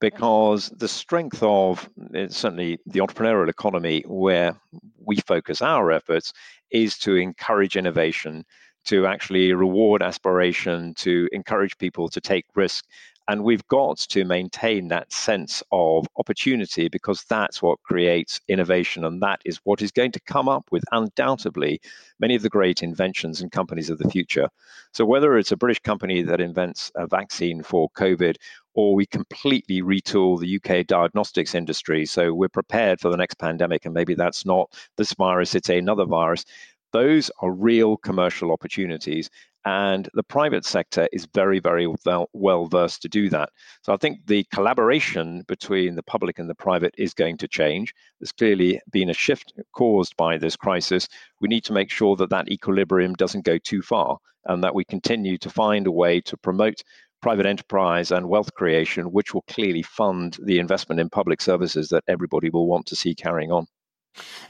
because 0.00 0.70
the 0.70 0.88
strength 0.88 1.40
of 1.40 1.88
certainly 2.30 2.80
the 2.84 2.98
entrepreneurial 2.98 3.48
economy, 3.48 4.02
where 4.08 4.56
we 4.98 5.18
focus 5.18 5.62
our 5.62 5.92
efforts, 5.92 6.32
is 6.72 6.98
to 6.98 7.14
encourage 7.14 7.76
innovation, 7.76 8.44
to 8.86 9.06
actually 9.06 9.52
reward 9.52 10.02
aspiration, 10.02 10.94
to 10.94 11.28
encourage 11.32 11.76
people 11.78 12.08
to 12.08 12.20
take 12.20 12.46
risk 12.54 12.84
and 13.30 13.44
we've 13.44 13.66
got 13.68 13.98
to 13.98 14.24
maintain 14.24 14.88
that 14.88 15.12
sense 15.12 15.62
of 15.70 16.08
opportunity 16.16 16.88
because 16.88 17.24
that's 17.28 17.62
what 17.62 17.80
creates 17.84 18.40
innovation. 18.48 19.04
And 19.04 19.22
that 19.22 19.40
is 19.44 19.60
what 19.62 19.82
is 19.82 19.92
going 19.92 20.10
to 20.12 20.20
come 20.22 20.48
up 20.48 20.64
with 20.72 20.82
undoubtedly 20.90 21.80
many 22.18 22.34
of 22.34 22.42
the 22.42 22.48
great 22.48 22.82
inventions 22.82 23.40
and 23.40 23.52
companies 23.52 23.88
of 23.88 23.98
the 23.98 24.10
future. 24.10 24.48
So, 24.92 25.04
whether 25.04 25.38
it's 25.38 25.52
a 25.52 25.56
British 25.56 25.78
company 25.78 26.22
that 26.22 26.40
invents 26.40 26.90
a 26.96 27.06
vaccine 27.06 27.62
for 27.62 27.88
COVID 27.90 28.34
or 28.74 28.96
we 28.96 29.06
completely 29.06 29.80
retool 29.80 30.40
the 30.40 30.56
UK 30.56 30.84
diagnostics 30.86 31.54
industry. 31.54 32.06
So 32.06 32.32
we're 32.32 32.48
prepared 32.48 33.00
for 33.00 33.10
the 33.10 33.16
next 33.16 33.34
pandemic, 33.34 33.84
and 33.84 33.94
maybe 33.94 34.14
that's 34.14 34.46
not 34.46 34.72
this 34.96 35.12
virus, 35.14 35.54
it's 35.54 35.68
another 35.68 36.04
virus. 36.04 36.44
Those 36.92 37.30
are 37.40 37.52
real 37.52 37.96
commercial 37.96 38.52
opportunities. 38.52 39.30
And 39.66 40.08
the 40.14 40.22
private 40.22 40.64
sector 40.64 41.06
is 41.12 41.28
very, 41.34 41.58
very 41.58 41.86
well, 42.32 42.66
versed 42.66 43.02
to 43.02 43.08
do 43.08 43.28
that. 43.28 43.50
So 43.82 43.92
I 43.92 43.98
think 43.98 44.26
the 44.26 44.44
collaboration 44.54 45.42
between 45.46 45.96
the 45.96 46.02
public 46.02 46.38
and 46.38 46.48
the 46.48 46.54
private 46.54 46.94
is 46.96 47.12
going 47.12 47.36
to 47.38 47.48
change. 47.48 47.94
There's 48.18 48.32
clearly 48.32 48.80
been 48.90 49.10
a 49.10 49.14
shift 49.14 49.52
caused 49.72 50.16
by 50.16 50.38
this 50.38 50.56
crisis. 50.56 51.08
We 51.40 51.48
need 51.48 51.64
to 51.64 51.74
make 51.74 51.90
sure 51.90 52.16
that 52.16 52.30
that 52.30 52.50
equilibrium 52.50 53.14
doesn't 53.14 53.44
go 53.44 53.58
too 53.58 53.82
far 53.82 54.18
and 54.46 54.64
that 54.64 54.74
we 54.74 54.84
continue 54.84 55.36
to 55.38 55.50
find 55.50 55.86
a 55.86 55.92
way 55.92 56.22
to 56.22 56.36
promote 56.38 56.82
private 57.20 57.44
enterprise 57.44 58.10
and 58.10 58.30
wealth 58.30 58.54
creation, 58.54 59.12
which 59.12 59.34
will 59.34 59.42
clearly 59.42 59.82
fund 59.82 60.38
the 60.42 60.58
investment 60.58 60.98
in 60.98 61.10
public 61.10 61.42
services 61.42 61.90
that 61.90 62.04
everybody 62.08 62.48
will 62.48 62.66
want 62.66 62.86
to 62.86 62.96
see 62.96 63.14
carrying 63.14 63.52
on. 63.52 63.66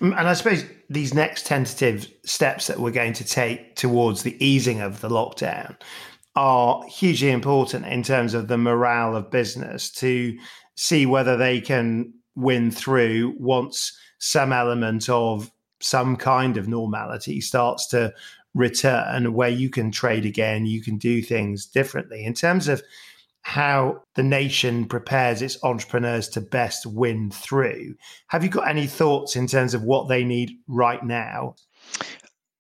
And 0.01 0.15
I 0.15 0.33
suppose 0.33 0.65
these 0.89 1.15
next 1.15 1.47
tentative 1.47 2.11
steps 2.25 2.67
that 2.67 2.81
we're 2.81 2.91
going 2.91 3.13
to 3.15 3.25
take 3.25 3.77
towards 3.77 4.23
the 4.23 4.43
easing 4.45 4.81
of 4.81 5.01
the 5.01 5.09
lockdown 5.09 5.77
are 6.37 6.83
hugely 6.87 7.31
important 7.31 7.87
in 7.87 8.03
terms 8.03 8.35
of 8.35 8.49
the 8.49 8.57
morale 8.57 9.17
of 9.17 9.31
business 9.31 9.91
to 9.91 10.37
see 10.77 11.05
whether 11.05 11.37
they 11.37 11.61
can 11.61 12.13
win 12.35 12.71
through 12.71 13.35
once 13.39 13.97
some 14.19 14.53
element 14.53 15.09
of 15.09 15.51
some 15.81 16.17
kind 16.17 16.57
of 16.57 16.69
normality 16.69 17.41
starts 17.41 17.87
to 17.89 18.13
return 18.55 19.33
where 19.33 19.49
you 19.49 19.71
can 19.71 19.91
trade 19.91 20.27
again, 20.27 20.67
you 20.67 20.83
can 20.83 20.99
do 20.99 21.23
things 21.23 21.67
differently. 21.67 22.25
In 22.25 22.35
terms 22.35 22.69
of 22.69 22.83
how 23.43 24.03
the 24.15 24.23
nation 24.23 24.87
prepares 24.87 25.43
its 25.43 25.63
entrepreneurs 25.63 26.29
to 26.29 26.41
best 26.41 26.87
win 26.87 27.31
through. 27.31 27.95
Have 28.29 28.45
you 28.45 28.51
got 28.51 28.69
any 28.69 28.87
thoughts 28.87 29.37
in 29.37 29.47
terms 29.47 29.75
of 29.75 29.83
what 29.83 30.09
they 30.09 30.25
need 30.25 30.53
right 30.69 31.03
now? 31.03 31.55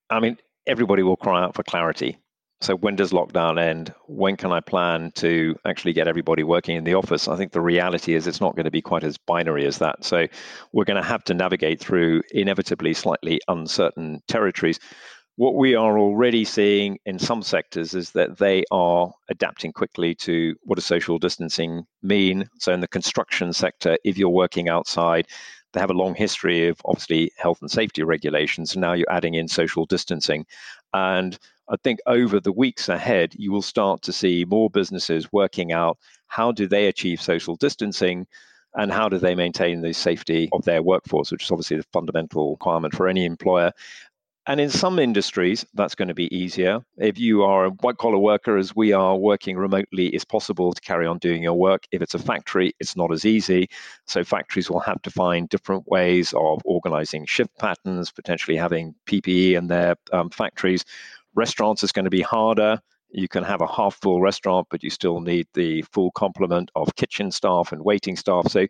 I 0.09 0.21
mean, 0.21 0.39
everybody 0.67 1.03
will 1.03 1.17
cry 1.17 1.43
out 1.43 1.55
for 1.55 1.63
clarity. 1.63 2.19
So, 2.63 2.77
when 2.77 2.95
does 2.95 3.11
lockdown 3.11 3.59
end? 3.59 3.95
When 4.07 4.37
can 4.37 4.53
I 4.53 4.61
plan 4.61 5.13
to 5.15 5.57
actually 5.65 5.95
get 5.95 6.07
everybody 6.07 6.43
working 6.43 6.77
in 6.77 6.85
the 6.85 6.93
office? 6.93 7.27
I 7.27 7.37
think 7.37 7.53
the 7.53 7.61
reality 7.63 8.15
is 8.15 8.27
it's 8.27 8.41
not 8.41 8.55
going 8.55 8.67
to 8.67 8.71
be 8.71 8.83
quite 8.83 9.03
as 9.03 9.17
binary 9.17 9.65
as 9.67 9.79
that. 9.79 10.05
So, 10.05 10.27
we're 10.73 10.85
going 10.85 11.03
to 11.03 11.09
have 11.09 11.25
to 11.25 11.35
navigate 11.35 11.81
through 11.81 12.21
inevitably 12.33 12.93
slightly 12.93 13.41
uncertain 13.49 14.21
territories 14.29 14.79
what 15.37 15.55
we 15.55 15.75
are 15.75 15.99
already 15.99 16.45
seeing 16.45 16.99
in 17.07 17.19
some 17.19 17.43
sectors 17.43 17.95
is 17.95 18.11
that 18.13 18.39
they 18.39 18.65
are 18.71 19.11
adapting 19.29 19.73
quickly 19.73 20.15
to 20.17 20.55
what 20.63 20.75
does 20.75 20.87
social 20.87 21.19
distancing 21.19 21.87
mean. 22.03 22.49
So, 22.59 22.73
in 22.73 22.81
the 22.81 22.89
construction 22.89 23.53
sector, 23.53 23.97
if 24.05 24.19
you're 24.19 24.29
working 24.29 24.69
outside, 24.69 25.27
they 25.73 25.81
have 25.81 25.91
a 25.91 25.95
long 25.95 26.15
history 26.15 26.69
of 26.69 26.81
obviously 26.85 27.31
health 27.37 27.61
and 27.61 27.71
safety 27.71 28.03
regulations. 28.03 28.77
Now 28.77 28.93
you're 28.93 29.11
adding 29.11 29.35
in 29.35 29.49
social 29.49 29.87
distancing. 29.87 30.47
And 30.93 31.39
I 31.69 31.77
think 31.85 32.01
over 32.07 32.41
the 32.41 32.53
weeks 32.53 32.89
ahead, 32.89 33.35
you 33.37 33.53
will 33.53 33.63
start 33.63 34.03
to 34.03 34.13
see 34.13 34.45
more 34.45 34.69
businesses 34.69 35.33
working 35.33 35.73
out 35.73 35.99
how 36.27 36.51
do 36.51 36.67
they 36.67 36.89
achieve 36.89 37.23
social 37.23 37.55
distancing 37.57 38.27
and 38.75 38.93
how 38.93 39.09
do 39.09 39.19
they 39.19 39.35
maintain 39.35 39.81
the 39.81 39.93
safety 39.93 40.49
of 40.53 40.65
their 40.65 40.83
workforce, 40.83 41.31
which 41.31 41.45
is 41.45 41.51
obviously 41.51 41.77
the 41.77 41.87
fundamental 41.93 42.53
requirement 42.53 42.95
for 42.95 43.09
any 43.09 43.25
employer. 43.25 43.73
And 44.47 44.59
in 44.59 44.71
some 44.71 44.99
industries, 44.99 45.67
that's 45.75 45.95
going 45.95 46.09
to 46.09 46.15
be 46.15 46.35
easier. 46.35 46.81
If 46.97 47.19
you 47.19 47.43
are 47.43 47.67
a 47.67 47.71
white 47.71 47.99
collar 47.99 48.19
worker, 48.19 48.57
as 48.57 48.75
we 48.75 48.93
are 48.93 49.15
working 49.17 49.57
remotely, 49.57 50.07
it's 50.09 50.25
possible 50.25 50.73
to 50.73 50.81
carry 50.81 51.07
on 51.07 51.19
doing 51.19 51.43
your 51.43 51.55
work. 51.55 51.85
If 51.93 52.01
it's 52.01 52.15
a 52.15 52.19
factory, 52.19 52.73
it's 52.81 52.97
not 52.97 53.13
as 53.13 53.27
easy. 53.27 53.69
So 54.07 54.25
factories 54.25 54.71
will 54.71 54.81
have 54.81 55.03
to 55.03 55.11
find 55.11 55.49
different 55.49 55.87
ways 55.87 56.33
of 56.33 56.63
organizing 56.65 57.27
shift 57.27 57.57
patterns, 57.59 58.11
potentially 58.11 58.57
having 58.57 58.95
PPE 59.07 59.53
in 59.53 59.67
their 59.67 59.97
um, 60.11 60.31
factories. 60.31 60.87
Restaurants 61.35 61.85
is 61.85 61.93
going 61.93 62.07
to 62.07 62.11
be 62.11 62.23
harder. 62.23 62.81
You 63.11 63.29
can 63.29 63.45
have 63.45 63.61
a 63.61 63.67
half 63.67 63.97
full 64.01 64.23
restaurant, 64.23 64.69
but 64.71 64.83
you 64.83 64.89
still 64.89 65.21
need 65.21 65.49
the 65.53 65.83
full 65.93 66.13
complement 66.13 66.71
of 66.75 66.97
kitchen 66.97 67.31
staff 67.31 67.73
and 67.73 67.85
waiting 67.85 68.17
staff. 68.17 68.49
So 68.49 68.67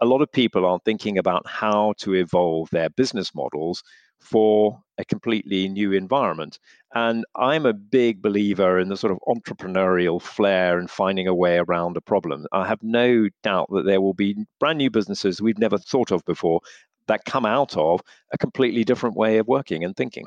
a 0.00 0.06
lot 0.06 0.20
of 0.20 0.30
people 0.30 0.66
are 0.66 0.78
thinking 0.84 1.16
about 1.18 1.46
how 1.46 1.94
to 1.98 2.14
evolve 2.14 2.68
their 2.70 2.90
business 2.90 3.34
models 3.34 3.82
for 4.20 4.82
a 4.98 5.04
completely 5.04 5.68
new 5.68 5.92
environment. 5.92 6.58
And 6.94 7.24
I'm 7.36 7.66
a 7.66 7.72
big 7.72 8.20
believer 8.20 8.78
in 8.78 8.88
the 8.88 8.96
sort 8.96 9.12
of 9.12 9.18
entrepreneurial 9.26 10.20
flair 10.20 10.78
and 10.78 10.90
finding 10.90 11.26
a 11.26 11.34
way 11.34 11.58
around 11.58 11.96
a 11.96 12.00
problem. 12.00 12.46
I 12.52 12.66
have 12.66 12.82
no 12.82 13.28
doubt 13.42 13.68
that 13.70 13.86
there 13.86 14.00
will 14.00 14.14
be 14.14 14.36
brand 14.58 14.78
new 14.78 14.90
businesses 14.90 15.40
we've 15.40 15.58
never 15.58 15.78
thought 15.78 16.10
of 16.10 16.24
before 16.24 16.60
that 17.06 17.24
come 17.24 17.46
out 17.46 17.76
of 17.76 18.00
a 18.32 18.38
completely 18.38 18.84
different 18.84 19.16
way 19.16 19.38
of 19.38 19.48
working 19.48 19.84
and 19.84 19.96
thinking. 19.96 20.24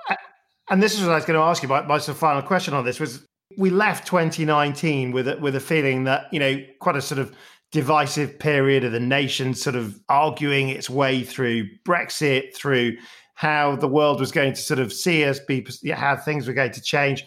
And 0.69 0.81
this 0.81 0.95
is 0.95 1.01
what 1.01 1.11
I 1.11 1.15
was 1.15 1.25
going 1.25 1.39
to 1.39 1.45
ask 1.45 1.61
you. 1.61 1.69
My, 1.69 1.81
my 1.81 1.97
sort 1.97 2.15
of 2.15 2.17
final 2.17 2.41
question 2.41 2.73
on 2.73 2.85
this 2.85 2.99
was: 2.99 3.25
we 3.57 3.69
left 3.69 4.07
2019 4.07 5.11
with 5.11 5.27
a, 5.27 5.37
with 5.37 5.55
a 5.55 5.59
feeling 5.59 6.05
that 6.05 6.27
you 6.31 6.39
know 6.39 6.63
quite 6.79 6.95
a 6.95 7.01
sort 7.01 7.19
of 7.19 7.35
divisive 7.71 8.37
period 8.37 8.83
of 8.83 8.91
the 8.91 8.99
nation 8.99 9.53
sort 9.53 9.75
of 9.75 9.99
arguing 10.07 10.69
its 10.69 10.89
way 10.89 11.23
through 11.23 11.67
Brexit, 11.85 12.55
through 12.55 12.95
how 13.33 13.75
the 13.75 13.87
world 13.87 14.19
was 14.19 14.31
going 14.31 14.53
to 14.53 14.61
sort 14.61 14.79
of 14.79 14.93
see 14.93 15.25
us, 15.25 15.39
be 15.39 15.65
how 15.91 16.15
things 16.15 16.47
were 16.47 16.53
going 16.53 16.71
to 16.71 16.81
change. 16.81 17.25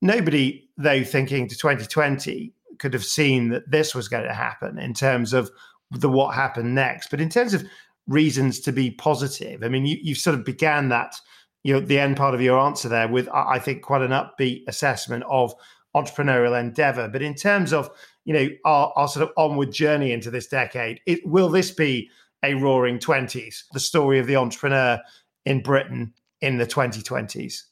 Nobody, 0.00 0.68
though, 0.76 1.04
thinking 1.04 1.48
to 1.48 1.56
2020 1.56 2.52
could 2.78 2.94
have 2.94 3.04
seen 3.04 3.48
that 3.50 3.70
this 3.70 3.94
was 3.94 4.08
going 4.08 4.24
to 4.24 4.34
happen 4.34 4.78
in 4.78 4.94
terms 4.94 5.32
of 5.32 5.50
the 5.90 6.08
what 6.08 6.34
happened 6.34 6.74
next. 6.74 7.10
But 7.10 7.20
in 7.20 7.28
terms 7.28 7.54
of 7.54 7.64
reasons 8.06 8.60
to 8.60 8.72
be 8.72 8.90
positive, 8.90 9.62
I 9.62 9.68
mean, 9.68 9.86
you, 9.86 9.98
you 10.00 10.14
sort 10.14 10.38
of 10.38 10.44
began 10.44 10.88
that, 10.90 11.16
you 11.64 11.74
know, 11.74 11.80
the 11.80 11.98
end 11.98 12.16
part 12.16 12.34
of 12.34 12.42
your 12.42 12.58
answer 12.58 12.88
there 12.88 13.08
with, 13.08 13.28
I 13.30 13.58
think, 13.58 13.82
quite 13.82 14.02
an 14.02 14.10
upbeat 14.10 14.64
assessment 14.68 15.24
of 15.28 15.54
entrepreneurial 15.94 16.58
endeavor. 16.58 17.08
But 17.08 17.22
in 17.22 17.34
terms 17.34 17.72
of, 17.72 17.90
you 18.24 18.34
know, 18.34 18.48
our, 18.64 18.92
our 18.96 19.08
sort 19.08 19.22
of 19.22 19.32
onward 19.36 19.72
journey 19.72 20.12
into 20.12 20.30
this 20.30 20.46
decade, 20.46 21.00
it, 21.06 21.26
will 21.26 21.48
this 21.48 21.70
be 21.70 22.10
a 22.42 22.54
roaring 22.54 22.98
20s, 22.98 23.64
the 23.72 23.80
story 23.80 24.18
of 24.18 24.26
the 24.26 24.36
entrepreneur 24.36 25.00
in 25.46 25.62
Britain 25.62 26.12
in 26.42 26.58
the 26.58 26.66
2020s? 26.66 27.62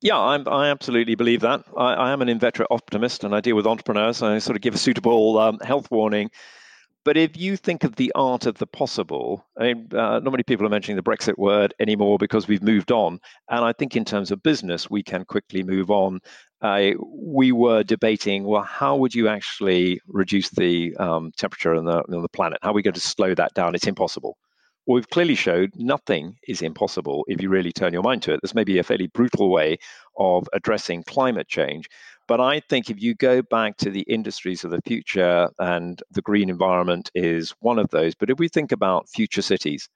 Yeah, 0.00 0.18
I'm, 0.18 0.48
i 0.48 0.68
absolutely 0.68 1.14
believe 1.14 1.42
that. 1.42 1.62
I, 1.76 1.94
I, 1.94 2.12
am 2.12 2.22
an 2.22 2.28
inveterate 2.28 2.66
optimist 2.72 3.22
and 3.22 3.32
I 3.32 3.40
deal 3.40 3.54
with 3.54 3.68
entrepreneurs. 3.68 4.20
I 4.20 4.38
sort 4.38 4.56
of 4.56 4.62
give 4.62 4.74
a 4.74 4.78
suitable 4.78 5.38
um, 5.38 5.60
health 5.60 5.88
warning. 5.92 6.32
But 7.04 7.16
if 7.16 7.36
you 7.36 7.56
think 7.56 7.84
of 7.84 7.96
the 7.96 8.12
art 8.14 8.46
of 8.46 8.58
the 8.58 8.66
possible, 8.66 9.44
I 9.58 9.74
mean, 9.74 9.88
uh, 9.92 10.20
not 10.20 10.30
many 10.30 10.44
people 10.44 10.66
are 10.66 10.70
mentioning 10.70 10.96
the 10.96 11.02
Brexit 11.02 11.36
word 11.36 11.74
anymore 11.80 12.16
because 12.18 12.48
we've 12.48 12.62
moved 12.62 12.92
on. 12.92 13.20
And 13.48 13.64
I 13.64 13.72
think 13.72 13.96
in 13.96 14.04
terms 14.04 14.30
of 14.30 14.42
business, 14.42 14.88
we 14.88 15.02
can 15.02 15.24
quickly 15.24 15.62
move 15.62 15.90
on. 15.90 16.20
Uh, 16.60 16.92
we 17.00 17.50
were 17.50 17.82
debating, 17.82 18.44
well, 18.44 18.62
how 18.62 18.96
would 18.96 19.14
you 19.14 19.28
actually 19.28 20.00
reduce 20.06 20.50
the 20.50 20.96
um, 20.96 21.32
temperature 21.36 21.74
on 21.74 21.84
the, 21.84 21.98
on 21.98 22.22
the 22.22 22.28
planet? 22.28 22.58
How 22.62 22.70
are 22.70 22.74
we 22.74 22.82
going 22.82 22.94
to 22.94 23.00
slow 23.00 23.34
that 23.34 23.54
down? 23.54 23.74
It's 23.74 23.86
impossible. 23.86 24.36
We've 24.86 25.08
clearly 25.08 25.36
showed 25.36 25.70
nothing 25.76 26.36
is 26.48 26.60
impossible 26.60 27.24
if 27.28 27.40
you 27.40 27.48
really 27.48 27.70
turn 27.70 27.92
your 27.92 28.02
mind 28.02 28.22
to 28.22 28.34
it. 28.34 28.40
This 28.42 28.54
may 28.54 28.64
be 28.64 28.78
a 28.78 28.82
fairly 28.82 29.06
brutal 29.06 29.48
way 29.48 29.78
of 30.18 30.48
addressing 30.52 31.04
climate 31.04 31.46
change. 31.46 31.88
But 32.26 32.40
I 32.40 32.60
think 32.68 32.90
if 32.90 33.00
you 33.00 33.14
go 33.14 33.42
back 33.42 33.76
to 33.78 33.90
the 33.90 34.02
industries 34.02 34.64
of 34.64 34.72
the 34.72 34.82
future, 34.84 35.48
and 35.58 36.02
the 36.10 36.22
green 36.22 36.50
environment 36.50 37.10
is 37.14 37.54
one 37.60 37.78
of 37.78 37.90
those, 37.90 38.14
but 38.16 38.30
if 38.30 38.38
we 38.38 38.48
think 38.48 38.72
about 38.72 39.08
future 39.08 39.42
cities, 39.42 39.88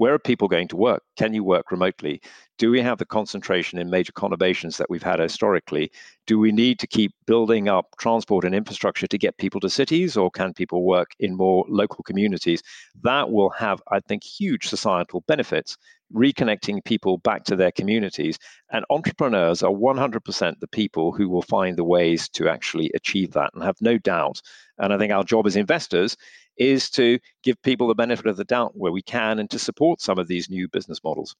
where 0.00 0.14
are 0.14 0.18
people 0.18 0.48
going 0.48 0.66
to 0.66 0.78
work? 0.78 1.02
Can 1.18 1.34
you 1.34 1.44
work 1.44 1.70
remotely? 1.70 2.22
Do 2.56 2.70
we 2.70 2.80
have 2.80 2.96
the 2.96 3.04
concentration 3.04 3.78
in 3.78 3.90
major 3.90 4.12
conurbations 4.12 4.78
that 4.78 4.88
we've 4.88 5.02
had 5.02 5.20
historically? 5.20 5.92
Do 6.26 6.38
we 6.38 6.52
need 6.52 6.78
to 6.78 6.86
keep 6.86 7.12
building 7.26 7.68
up 7.68 7.84
transport 7.98 8.46
and 8.46 8.54
infrastructure 8.54 9.06
to 9.06 9.18
get 9.18 9.36
people 9.36 9.60
to 9.60 9.68
cities, 9.68 10.16
or 10.16 10.30
can 10.30 10.54
people 10.54 10.86
work 10.86 11.10
in 11.20 11.36
more 11.36 11.66
local 11.68 12.02
communities? 12.02 12.62
That 13.02 13.30
will 13.30 13.50
have, 13.50 13.82
I 13.92 14.00
think, 14.00 14.24
huge 14.24 14.68
societal 14.68 15.22
benefits, 15.28 15.76
reconnecting 16.14 16.82
people 16.82 17.18
back 17.18 17.44
to 17.44 17.56
their 17.56 17.70
communities. 17.70 18.38
And 18.72 18.86
entrepreneurs 18.88 19.62
are 19.62 19.70
100% 19.70 20.60
the 20.60 20.68
people 20.68 21.12
who 21.12 21.28
will 21.28 21.42
find 21.42 21.76
the 21.76 21.84
ways 21.84 22.26
to 22.30 22.48
actually 22.48 22.90
achieve 22.94 23.32
that 23.32 23.50
and 23.52 23.62
have 23.62 23.76
no 23.82 23.98
doubt. 23.98 24.40
And 24.78 24.94
I 24.94 24.98
think 24.98 25.12
our 25.12 25.24
job 25.24 25.46
as 25.46 25.56
investors 25.56 26.16
is 26.60 26.90
to 26.90 27.18
give 27.42 27.60
people 27.62 27.88
the 27.88 27.94
benefit 27.94 28.26
of 28.26 28.36
the 28.36 28.44
doubt 28.44 28.76
where 28.76 28.92
we 28.92 29.02
can 29.02 29.40
and 29.40 29.50
to 29.50 29.58
support 29.58 30.00
some 30.00 30.18
of 30.18 30.28
these 30.28 30.48
new 30.48 30.68
business 30.68 31.02
models. 31.02 31.34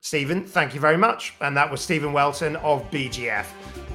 Stephen, 0.00 0.44
thank 0.44 0.74
you 0.74 0.80
very 0.80 0.96
much. 0.96 1.34
And 1.40 1.56
that 1.56 1.70
was 1.70 1.80
Stephen 1.80 2.12
Welton 2.12 2.56
of 2.56 2.82
BGF. 2.90 3.46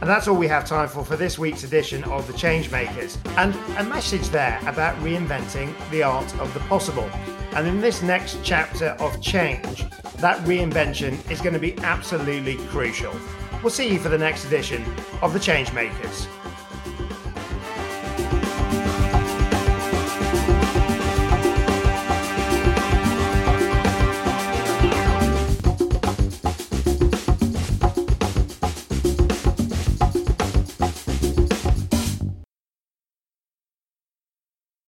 And 0.01 0.09
that's 0.09 0.27
all 0.27 0.37
we 0.37 0.47
have 0.47 0.65
time 0.65 0.87
for 0.87 1.03
for 1.03 1.15
this 1.15 1.37
week's 1.37 1.63
edition 1.63 2.03
of 2.05 2.25
The 2.25 2.33
Changemakers. 2.33 3.17
And 3.37 3.53
a 3.77 3.83
message 3.83 4.29
there 4.29 4.59
about 4.65 4.95
reinventing 5.03 5.73
the 5.91 6.03
art 6.03 6.33
of 6.39 6.51
the 6.53 6.61
possible. 6.61 7.09
And 7.53 7.67
in 7.67 7.81
this 7.81 8.01
next 8.01 8.39
chapter 8.43 8.89
of 8.99 9.21
change, 9.21 9.85
that 10.17 10.39
reinvention 10.45 11.29
is 11.29 11.41
going 11.41 11.53
to 11.53 11.59
be 11.59 11.77
absolutely 11.79 12.57
crucial. 12.67 13.13
We'll 13.61 13.69
see 13.69 13.91
you 13.91 13.99
for 13.99 14.09
the 14.09 14.17
next 14.17 14.45
edition 14.45 14.83
of 15.21 15.33
The 15.33 15.39
Changemakers. 15.39 16.27